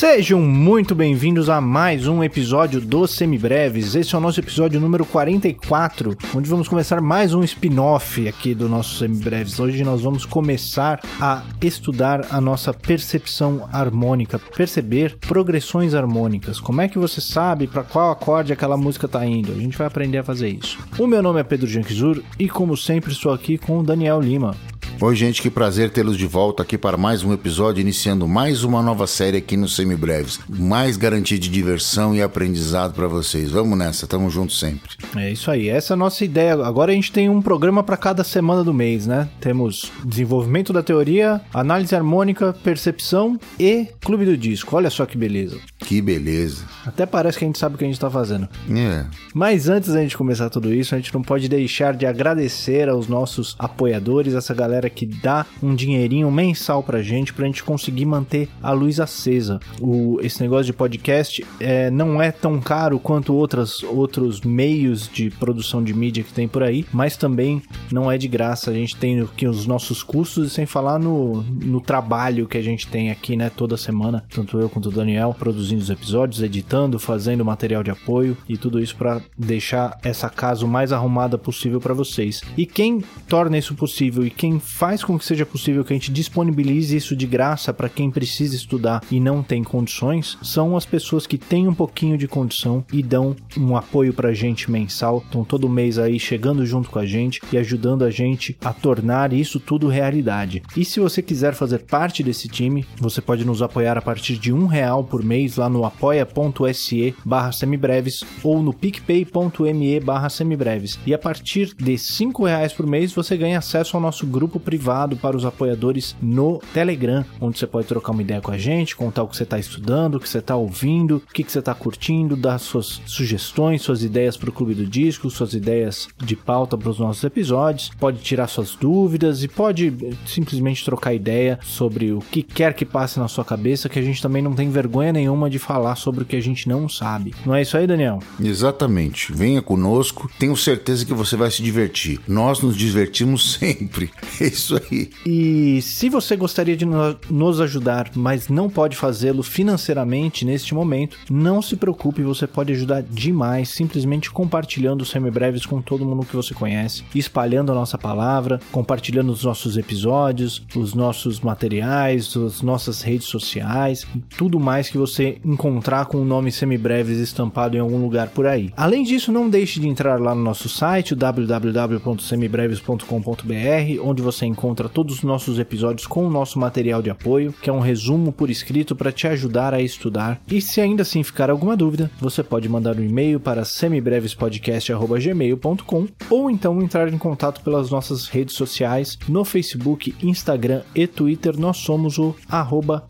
Sejam 0.00 0.40
muito 0.40 0.94
bem-vindos 0.94 1.50
a 1.50 1.60
mais 1.60 2.08
um 2.08 2.24
episódio 2.24 2.80
do 2.80 3.06
Semibreves. 3.06 3.94
Esse 3.94 4.14
é 4.14 4.18
o 4.18 4.20
nosso 4.20 4.40
episódio 4.40 4.80
número 4.80 5.04
44, 5.04 6.16
onde 6.34 6.48
vamos 6.48 6.68
começar 6.68 7.02
mais 7.02 7.34
um 7.34 7.44
spin-off 7.44 8.26
aqui 8.26 8.54
do 8.54 8.66
nosso 8.66 8.96
Semibreves. 8.96 9.60
Hoje 9.60 9.84
nós 9.84 10.00
vamos 10.00 10.24
começar 10.24 11.02
a 11.20 11.42
estudar 11.60 12.28
a 12.30 12.40
nossa 12.40 12.72
percepção 12.72 13.68
harmônica, 13.70 14.38
perceber 14.38 15.18
progressões 15.18 15.94
harmônicas. 15.94 16.58
Como 16.58 16.80
é 16.80 16.88
que 16.88 16.98
você 16.98 17.20
sabe 17.20 17.66
para 17.66 17.82
qual 17.82 18.10
acorde 18.10 18.54
aquela 18.54 18.78
música 18.78 19.04
está 19.04 19.26
indo? 19.26 19.52
A 19.52 19.56
gente 19.56 19.76
vai 19.76 19.86
aprender 19.86 20.16
a 20.16 20.24
fazer 20.24 20.48
isso. 20.48 20.78
O 20.98 21.06
meu 21.06 21.22
nome 21.22 21.40
é 21.40 21.44
Pedro 21.44 21.66
Janquizur 21.66 22.22
e, 22.38 22.48
como 22.48 22.74
sempre, 22.74 23.12
estou 23.12 23.34
aqui 23.34 23.58
com 23.58 23.80
o 23.80 23.82
Daniel 23.82 24.18
Lima. 24.18 24.56
Oi, 25.02 25.16
gente, 25.16 25.40
que 25.40 25.48
prazer 25.48 25.88
tê-los 25.88 26.18
de 26.18 26.26
volta 26.26 26.62
aqui 26.62 26.76
para 26.76 26.94
mais 26.94 27.24
um 27.24 27.32
episódio, 27.32 27.80
iniciando 27.80 28.28
mais 28.28 28.64
uma 28.64 28.82
nova 28.82 29.06
série 29.06 29.38
aqui 29.38 29.56
no 29.56 29.66
Semibreves. 29.66 30.38
Mais 30.46 30.98
garantia 30.98 31.38
de 31.38 31.48
diversão 31.48 32.14
e 32.14 32.20
aprendizado 32.20 32.92
para 32.92 33.08
vocês. 33.08 33.50
Vamos 33.50 33.78
nessa, 33.78 34.06
tamo 34.06 34.28
junto 34.28 34.52
sempre. 34.52 34.90
É 35.16 35.32
isso 35.32 35.50
aí, 35.50 35.70
essa 35.70 35.94
é 35.94 35.94
a 35.94 35.96
nossa 35.96 36.22
ideia. 36.22 36.52
Agora 36.52 36.92
a 36.92 36.94
gente 36.94 37.10
tem 37.10 37.30
um 37.30 37.40
programa 37.40 37.82
para 37.82 37.96
cada 37.96 38.22
semana 38.22 38.62
do 38.62 38.74
mês, 38.74 39.06
né? 39.06 39.26
Temos 39.40 39.90
desenvolvimento 40.04 40.70
da 40.70 40.82
teoria, 40.82 41.40
análise 41.54 41.96
harmônica, 41.96 42.54
percepção 42.62 43.40
e 43.58 43.88
clube 44.02 44.26
do 44.26 44.36
disco. 44.36 44.76
Olha 44.76 44.90
só 44.90 45.06
que 45.06 45.16
beleza. 45.16 45.58
Que 45.78 46.02
beleza. 46.02 46.62
Até 46.84 47.06
parece 47.06 47.38
que 47.38 47.44
a 47.46 47.48
gente 47.48 47.58
sabe 47.58 47.74
o 47.74 47.78
que 47.78 47.84
a 47.84 47.88
gente 47.88 47.98
tá 47.98 48.10
fazendo. 48.10 48.46
É. 48.70 49.06
Mas 49.32 49.66
antes 49.66 49.94
da 49.94 50.02
gente 50.02 50.14
começar 50.14 50.50
tudo 50.50 50.74
isso, 50.74 50.94
a 50.94 50.98
gente 50.98 51.14
não 51.14 51.22
pode 51.22 51.48
deixar 51.48 51.94
de 51.94 52.04
agradecer 52.04 52.86
aos 52.86 53.08
nossos 53.08 53.56
apoiadores, 53.58 54.34
essa 54.34 54.52
galera 54.52 54.89
que 54.90 55.06
dá 55.06 55.46
um 55.62 55.74
dinheirinho 55.74 56.30
mensal 56.30 56.82
pra 56.82 57.02
gente, 57.02 57.32
pra 57.32 57.46
gente 57.46 57.62
conseguir 57.64 58.06
manter 58.06 58.48
a 58.62 58.72
luz 58.72 59.00
acesa. 59.00 59.60
O, 59.80 60.18
esse 60.20 60.40
negócio 60.42 60.66
de 60.66 60.72
podcast 60.72 61.44
é, 61.58 61.90
não 61.90 62.20
é 62.20 62.30
tão 62.30 62.60
caro 62.60 62.98
quanto 62.98 63.34
outras, 63.34 63.82
outros 63.82 64.40
meios 64.40 65.08
de 65.08 65.30
produção 65.30 65.82
de 65.82 65.94
mídia 65.94 66.24
que 66.24 66.32
tem 66.32 66.48
por 66.48 66.62
aí, 66.62 66.84
mas 66.92 67.16
também 67.16 67.62
não 67.90 68.10
é 68.10 68.18
de 68.18 68.28
graça. 68.28 68.70
A 68.70 68.74
gente 68.74 68.96
tem 68.96 69.20
aqui 69.20 69.46
os 69.46 69.66
nossos 69.66 70.02
custos, 70.02 70.52
sem 70.52 70.66
falar 70.66 70.98
no, 70.98 71.42
no 71.42 71.80
trabalho 71.80 72.46
que 72.46 72.58
a 72.58 72.62
gente 72.62 72.86
tem 72.86 73.10
aqui, 73.10 73.36
né, 73.36 73.50
toda 73.50 73.76
semana, 73.76 74.24
tanto 74.30 74.58
eu 74.58 74.68
quanto 74.68 74.88
o 74.88 74.92
Daniel, 74.92 75.34
produzindo 75.38 75.82
os 75.82 75.90
episódios, 75.90 76.42
editando, 76.42 76.98
fazendo 76.98 77.44
material 77.44 77.82
de 77.82 77.90
apoio 77.90 78.36
e 78.48 78.56
tudo 78.56 78.80
isso 78.80 78.96
para 78.96 79.20
deixar 79.36 79.98
essa 80.02 80.28
casa 80.28 80.64
o 80.64 80.68
mais 80.68 80.92
arrumada 80.92 81.38
possível 81.38 81.80
para 81.80 81.94
vocês. 81.94 82.42
E 82.56 82.66
quem 82.66 83.02
torna 83.28 83.58
isso 83.58 83.74
possível 83.74 84.24
e 84.24 84.30
quem 84.30 84.58
faz 84.80 85.04
com 85.04 85.18
que 85.18 85.26
seja 85.26 85.44
possível 85.44 85.84
que 85.84 85.92
a 85.92 85.96
gente 85.96 86.10
disponibilize 86.10 86.96
isso 86.96 87.14
de 87.14 87.26
graça 87.26 87.70
para 87.70 87.86
quem 87.86 88.10
precisa 88.10 88.56
estudar 88.56 89.02
e 89.10 89.20
não 89.20 89.42
tem 89.42 89.62
condições 89.62 90.38
são 90.42 90.74
as 90.74 90.86
pessoas 90.86 91.26
que 91.26 91.36
têm 91.36 91.68
um 91.68 91.74
pouquinho 91.74 92.16
de 92.16 92.26
condição 92.26 92.82
e 92.90 93.02
dão 93.02 93.36
um 93.58 93.76
apoio 93.76 94.14
pra 94.14 94.32
gente 94.32 94.70
mensal. 94.70 95.18
Estão 95.18 95.44
todo 95.44 95.68
mês 95.68 95.98
aí 95.98 96.18
chegando 96.18 96.64
junto 96.64 96.88
com 96.88 96.98
a 96.98 97.04
gente 97.04 97.42
e 97.52 97.58
ajudando 97.58 98.04
a 98.04 98.10
gente 98.10 98.56
a 98.64 98.72
tornar 98.72 99.34
isso 99.34 99.60
tudo 99.60 99.86
realidade. 99.86 100.62
E 100.74 100.82
se 100.82 100.98
você 100.98 101.20
quiser 101.20 101.52
fazer 101.52 101.80
parte 101.80 102.22
desse 102.22 102.48
time, 102.48 102.86
você 102.96 103.20
pode 103.20 103.44
nos 103.44 103.60
apoiar 103.60 103.98
a 103.98 104.02
partir 104.02 104.38
de 104.38 104.50
um 104.50 104.64
real 104.64 105.04
por 105.04 105.22
mês 105.22 105.56
lá 105.56 105.68
no 105.68 105.84
apoia.se 105.84 107.14
barra 107.22 107.52
semibreves 107.52 108.24
ou 108.42 108.62
no 108.62 108.72
picpay.me 108.72 110.00
barra 110.00 110.30
semibreves. 110.30 110.98
E 111.04 111.12
a 111.12 111.18
partir 111.18 111.74
de 111.76 111.98
cinco 111.98 112.46
reais 112.46 112.72
por 112.72 112.86
mês 112.86 113.12
você 113.12 113.36
ganha 113.36 113.58
acesso 113.58 113.94
ao 113.94 114.02
nosso 114.02 114.26
grupo 114.26 114.58
privado 114.70 115.16
para 115.16 115.36
os 115.36 115.44
apoiadores 115.44 116.14
no 116.22 116.62
Telegram, 116.72 117.24
onde 117.40 117.58
você 117.58 117.66
pode 117.66 117.88
trocar 117.88 118.12
uma 118.12 118.22
ideia 118.22 118.40
com 118.40 118.52
a 118.52 118.58
gente, 118.58 118.94
contar 118.94 119.24
o 119.24 119.26
que 119.26 119.36
você 119.36 119.42
está 119.42 119.58
estudando, 119.58 120.14
o 120.14 120.20
que 120.20 120.28
você 120.28 120.38
está 120.38 120.54
ouvindo, 120.54 121.16
o 121.16 121.32
que, 121.32 121.42
você 121.42 121.58
está 121.58 121.74
curtindo, 121.74 122.36
dar 122.36 122.60
suas 122.60 123.02
sugestões, 123.04 123.82
suas 123.82 124.04
ideias 124.04 124.36
para 124.36 124.48
o 124.48 124.52
Clube 124.52 124.74
do 124.74 124.86
Disco, 124.86 125.28
suas 125.28 125.54
ideias 125.54 126.06
de 126.18 126.36
pauta 126.36 126.78
para 126.78 126.88
os 126.88 127.00
nossos 127.00 127.24
episódios, 127.24 127.90
pode 127.98 128.20
tirar 128.20 128.46
suas 128.46 128.76
dúvidas 128.76 129.42
e 129.42 129.48
pode 129.48 129.92
simplesmente 130.24 130.84
trocar 130.84 131.12
ideia 131.12 131.58
sobre 131.64 132.12
o 132.12 132.20
que 132.20 132.44
quer 132.44 132.72
que 132.72 132.84
passe 132.84 133.18
na 133.18 133.26
sua 133.26 133.44
cabeça, 133.44 133.88
que 133.88 133.98
a 133.98 134.02
gente 134.02 134.22
também 134.22 134.40
não 134.40 134.52
tem 134.52 134.70
vergonha 134.70 135.12
nenhuma 135.12 135.50
de 135.50 135.58
falar 135.58 135.96
sobre 135.96 136.22
o 136.22 136.26
que 136.26 136.36
a 136.36 136.40
gente 136.40 136.68
não 136.68 136.88
sabe. 136.88 137.34
Não 137.44 137.56
é 137.56 137.62
isso 137.62 137.76
aí, 137.76 137.88
Daniel? 137.88 138.20
Exatamente. 138.40 139.32
Venha 139.32 139.60
conosco, 139.60 140.30
tenho 140.38 140.56
certeza 140.56 141.04
que 141.04 141.12
você 141.12 141.34
vai 141.34 141.50
se 141.50 141.60
divertir. 141.60 142.20
Nós 142.28 142.60
nos 142.60 142.76
divertimos 142.76 143.54
sempre. 143.58 144.12
Isso 144.52 144.80
aí. 144.90 145.10
E 145.26 145.80
se 145.82 146.08
você 146.08 146.36
gostaria 146.36 146.76
de 146.76 146.84
no- 146.84 147.16
nos 147.30 147.60
ajudar, 147.60 148.10
mas 148.14 148.48
não 148.48 148.68
pode 148.68 148.96
fazê-lo 148.96 149.42
financeiramente 149.42 150.44
neste 150.44 150.74
momento, 150.74 151.16
não 151.30 151.62
se 151.62 151.76
preocupe, 151.76 152.22
você 152.22 152.46
pode 152.46 152.72
ajudar 152.72 153.02
demais 153.02 153.68
simplesmente 153.70 154.30
compartilhando 154.30 155.02
os 155.02 155.10
semibreves 155.10 155.64
com 155.66 155.80
todo 155.80 156.04
mundo 156.04 156.26
que 156.26 156.36
você 156.36 156.54
conhece, 156.54 157.02
espalhando 157.14 157.72
a 157.72 157.74
nossa 157.74 157.96
palavra, 157.98 158.60
compartilhando 158.72 159.30
os 159.32 159.44
nossos 159.44 159.76
episódios, 159.76 160.62
os 160.74 160.94
nossos 160.94 161.40
materiais, 161.40 162.36
as 162.36 162.62
nossas 162.62 163.02
redes 163.02 163.26
sociais 163.28 164.06
tudo 164.36 164.58
mais 164.60 164.88
que 164.88 164.98
você 164.98 165.38
encontrar 165.44 166.06
com 166.06 166.18
o 166.18 166.24
nome 166.24 166.50
semibreves 166.52 167.18
estampado 167.18 167.76
em 167.76 167.80
algum 167.80 168.00
lugar 168.00 168.28
por 168.28 168.46
aí. 168.46 168.70
Além 168.76 169.02
disso, 169.02 169.32
não 169.32 169.48
deixe 169.48 169.80
de 169.80 169.88
entrar 169.88 170.20
lá 170.20 170.34
no 170.34 170.42
nosso 170.42 170.68
site, 170.68 171.14
www.semibreves.com.br, 171.14 174.00
onde 174.02 174.22
você 174.22 174.39
encontra 174.46 174.88
todos 174.88 175.16
os 175.16 175.22
nossos 175.22 175.58
episódios 175.58 176.06
com 176.06 176.26
o 176.26 176.30
nosso 176.30 176.58
material 176.58 177.02
de 177.02 177.10
apoio, 177.10 177.52
que 177.60 177.68
é 177.68 177.72
um 177.72 177.80
resumo 177.80 178.32
por 178.32 178.48
escrito 178.50 178.96
para 178.96 179.12
te 179.12 179.26
ajudar 179.26 179.74
a 179.74 179.82
estudar. 179.82 180.40
E 180.48 180.60
se 180.60 180.80
ainda 180.80 181.02
assim 181.02 181.22
ficar 181.22 181.50
alguma 181.50 181.76
dúvida, 181.76 182.10
você 182.20 182.42
pode 182.42 182.68
mandar 182.68 182.96
um 182.96 183.04
e-mail 183.04 183.38
para 183.40 183.64
semibrevespodcast@gmail.com 183.64 186.06
ou 186.28 186.50
então 186.50 186.82
entrar 186.82 187.12
em 187.12 187.18
contato 187.18 187.62
pelas 187.62 187.90
nossas 187.90 188.28
redes 188.28 188.54
sociais 188.54 189.18
no 189.28 189.44
Facebook, 189.44 190.14
Instagram 190.22 190.82
e 190.94 191.06
Twitter. 191.06 191.58
Nós 191.58 191.76
somos 191.76 192.18
o 192.18 192.34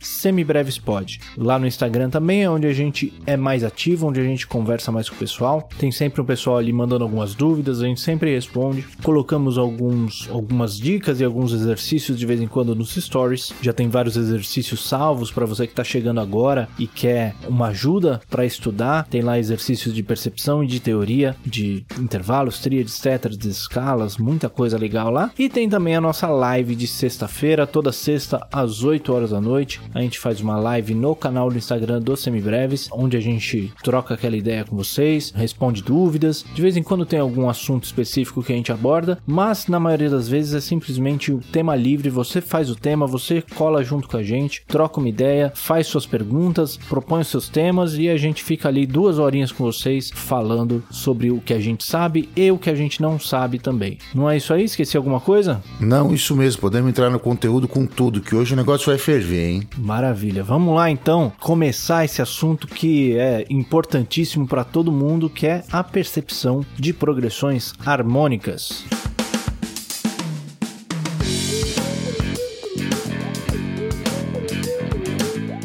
semibrevespod. 0.00 1.20
Lá 1.36 1.58
no 1.58 1.66
Instagram 1.66 2.10
também 2.10 2.42
é 2.42 2.50
onde 2.50 2.66
a 2.66 2.72
gente 2.72 3.12
é 3.26 3.36
mais 3.36 3.64
ativo, 3.64 4.06
onde 4.06 4.20
a 4.20 4.24
gente 4.24 4.46
conversa 4.46 4.92
mais 4.92 5.08
com 5.08 5.16
o 5.16 5.18
pessoal. 5.18 5.68
Tem 5.78 5.90
sempre 5.90 6.20
um 6.20 6.24
pessoal 6.24 6.58
ali 6.58 6.72
mandando 6.72 7.04
algumas 7.04 7.34
dúvidas, 7.34 7.82
a 7.82 7.86
gente 7.86 8.00
sempre 8.00 8.34
responde. 8.34 8.86
Colocamos 9.02 9.58
alguns, 9.58 10.28
algumas 10.30 10.78
dicas 10.78 11.19
alguns 11.24 11.52
exercícios 11.52 12.18
de 12.18 12.26
vez 12.26 12.40
em 12.40 12.46
quando 12.46 12.74
nos 12.74 12.94
stories. 12.94 13.52
Já 13.60 13.72
tem 13.72 13.88
vários 13.88 14.16
exercícios 14.16 14.86
salvos 14.86 15.30
para 15.30 15.46
você 15.46 15.66
que 15.66 15.72
está 15.72 15.84
chegando 15.84 16.20
agora 16.20 16.68
e 16.78 16.86
quer 16.86 17.34
uma 17.48 17.68
ajuda 17.68 18.20
para 18.28 18.44
estudar. 18.44 19.06
Tem 19.08 19.22
lá 19.22 19.38
exercícios 19.38 19.94
de 19.94 20.02
percepção 20.02 20.62
e 20.62 20.66
de 20.66 20.80
teoria, 20.80 21.36
de 21.44 21.84
intervalos, 21.98 22.60
tríades, 22.60 22.98
tétradas, 22.98 23.44
escalas, 23.44 24.16
muita 24.16 24.48
coisa 24.48 24.78
legal 24.78 25.10
lá. 25.10 25.30
E 25.38 25.48
tem 25.48 25.68
também 25.68 25.96
a 25.96 26.00
nossa 26.00 26.28
live 26.28 26.74
de 26.74 26.86
sexta-feira, 26.86 27.66
toda 27.66 27.92
sexta 27.92 28.46
às 28.52 28.82
8 28.82 29.12
horas 29.12 29.30
da 29.30 29.40
noite. 29.40 29.80
A 29.94 30.00
gente 30.00 30.18
faz 30.18 30.40
uma 30.40 30.58
live 30.58 30.94
no 30.94 31.14
canal 31.14 31.50
do 31.50 31.58
Instagram 31.58 32.00
do 32.00 32.16
Semibreves, 32.16 32.88
onde 32.92 33.16
a 33.16 33.20
gente 33.20 33.72
troca 33.82 34.14
aquela 34.14 34.36
ideia 34.36 34.64
com 34.64 34.76
vocês, 34.76 35.32
responde 35.34 35.82
dúvidas. 35.82 36.44
De 36.54 36.62
vez 36.62 36.76
em 36.76 36.82
quando 36.82 37.06
tem 37.06 37.18
algum 37.18 37.48
assunto 37.48 37.84
específico 37.84 38.42
que 38.42 38.52
a 38.52 38.56
gente 38.56 38.72
aborda, 38.72 39.18
mas 39.26 39.66
na 39.66 39.80
maioria 39.80 40.10
das 40.10 40.28
vezes 40.28 40.54
é 40.54 40.60
simplesmente 40.60 41.09
o 41.32 41.38
tema 41.38 41.74
livre. 41.74 42.10
Você 42.10 42.40
faz 42.40 42.70
o 42.70 42.76
tema, 42.76 43.06
você 43.06 43.42
cola 43.54 43.82
junto 43.82 44.08
com 44.08 44.16
a 44.16 44.22
gente, 44.22 44.62
troca 44.66 45.00
uma 45.00 45.08
ideia, 45.08 45.52
faz 45.54 45.86
suas 45.86 46.06
perguntas, 46.06 46.76
propõe 46.76 47.20
os 47.20 47.28
seus 47.28 47.48
temas 47.48 47.96
e 47.98 48.08
a 48.08 48.16
gente 48.16 48.42
fica 48.42 48.68
ali 48.68 48.86
duas 48.86 49.18
horinhas 49.18 49.52
com 49.52 49.64
vocês 49.64 50.10
falando 50.14 50.82
sobre 50.90 51.30
o 51.30 51.40
que 51.40 51.54
a 51.54 51.60
gente 51.60 51.84
sabe 51.84 52.28
e 52.36 52.50
o 52.50 52.58
que 52.58 52.70
a 52.70 52.74
gente 52.74 53.00
não 53.00 53.18
sabe 53.18 53.58
também. 53.58 53.98
Não 54.14 54.28
é 54.28 54.36
isso 54.36 54.52
aí? 54.52 54.64
Esqueci 54.64 54.96
alguma 54.96 55.20
coisa? 55.20 55.62
Não, 55.80 56.12
isso 56.14 56.36
mesmo, 56.36 56.60
podemos 56.60 56.90
entrar 56.90 57.10
no 57.10 57.18
conteúdo 57.18 57.66
com 57.66 57.86
tudo, 57.86 58.20
que 58.20 58.34
hoje 58.34 58.54
o 58.54 58.56
negócio 58.56 58.86
vai 58.86 58.98
ferver, 58.98 59.50
hein? 59.50 59.68
Maravilha. 59.76 60.42
Vamos 60.42 60.74
lá 60.74 60.90
então 60.90 61.32
começar 61.40 62.04
esse 62.04 62.22
assunto 62.22 62.66
que 62.66 63.16
é 63.16 63.44
importantíssimo 63.50 64.46
para 64.46 64.64
todo 64.64 64.92
mundo, 64.92 65.30
que 65.30 65.46
é 65.46 65.64
a 65.70 65.82
percepção 65.82 66.64
de 66.76 66.92
progressões 66.92 67.72
harmônicas. 67.84 68.84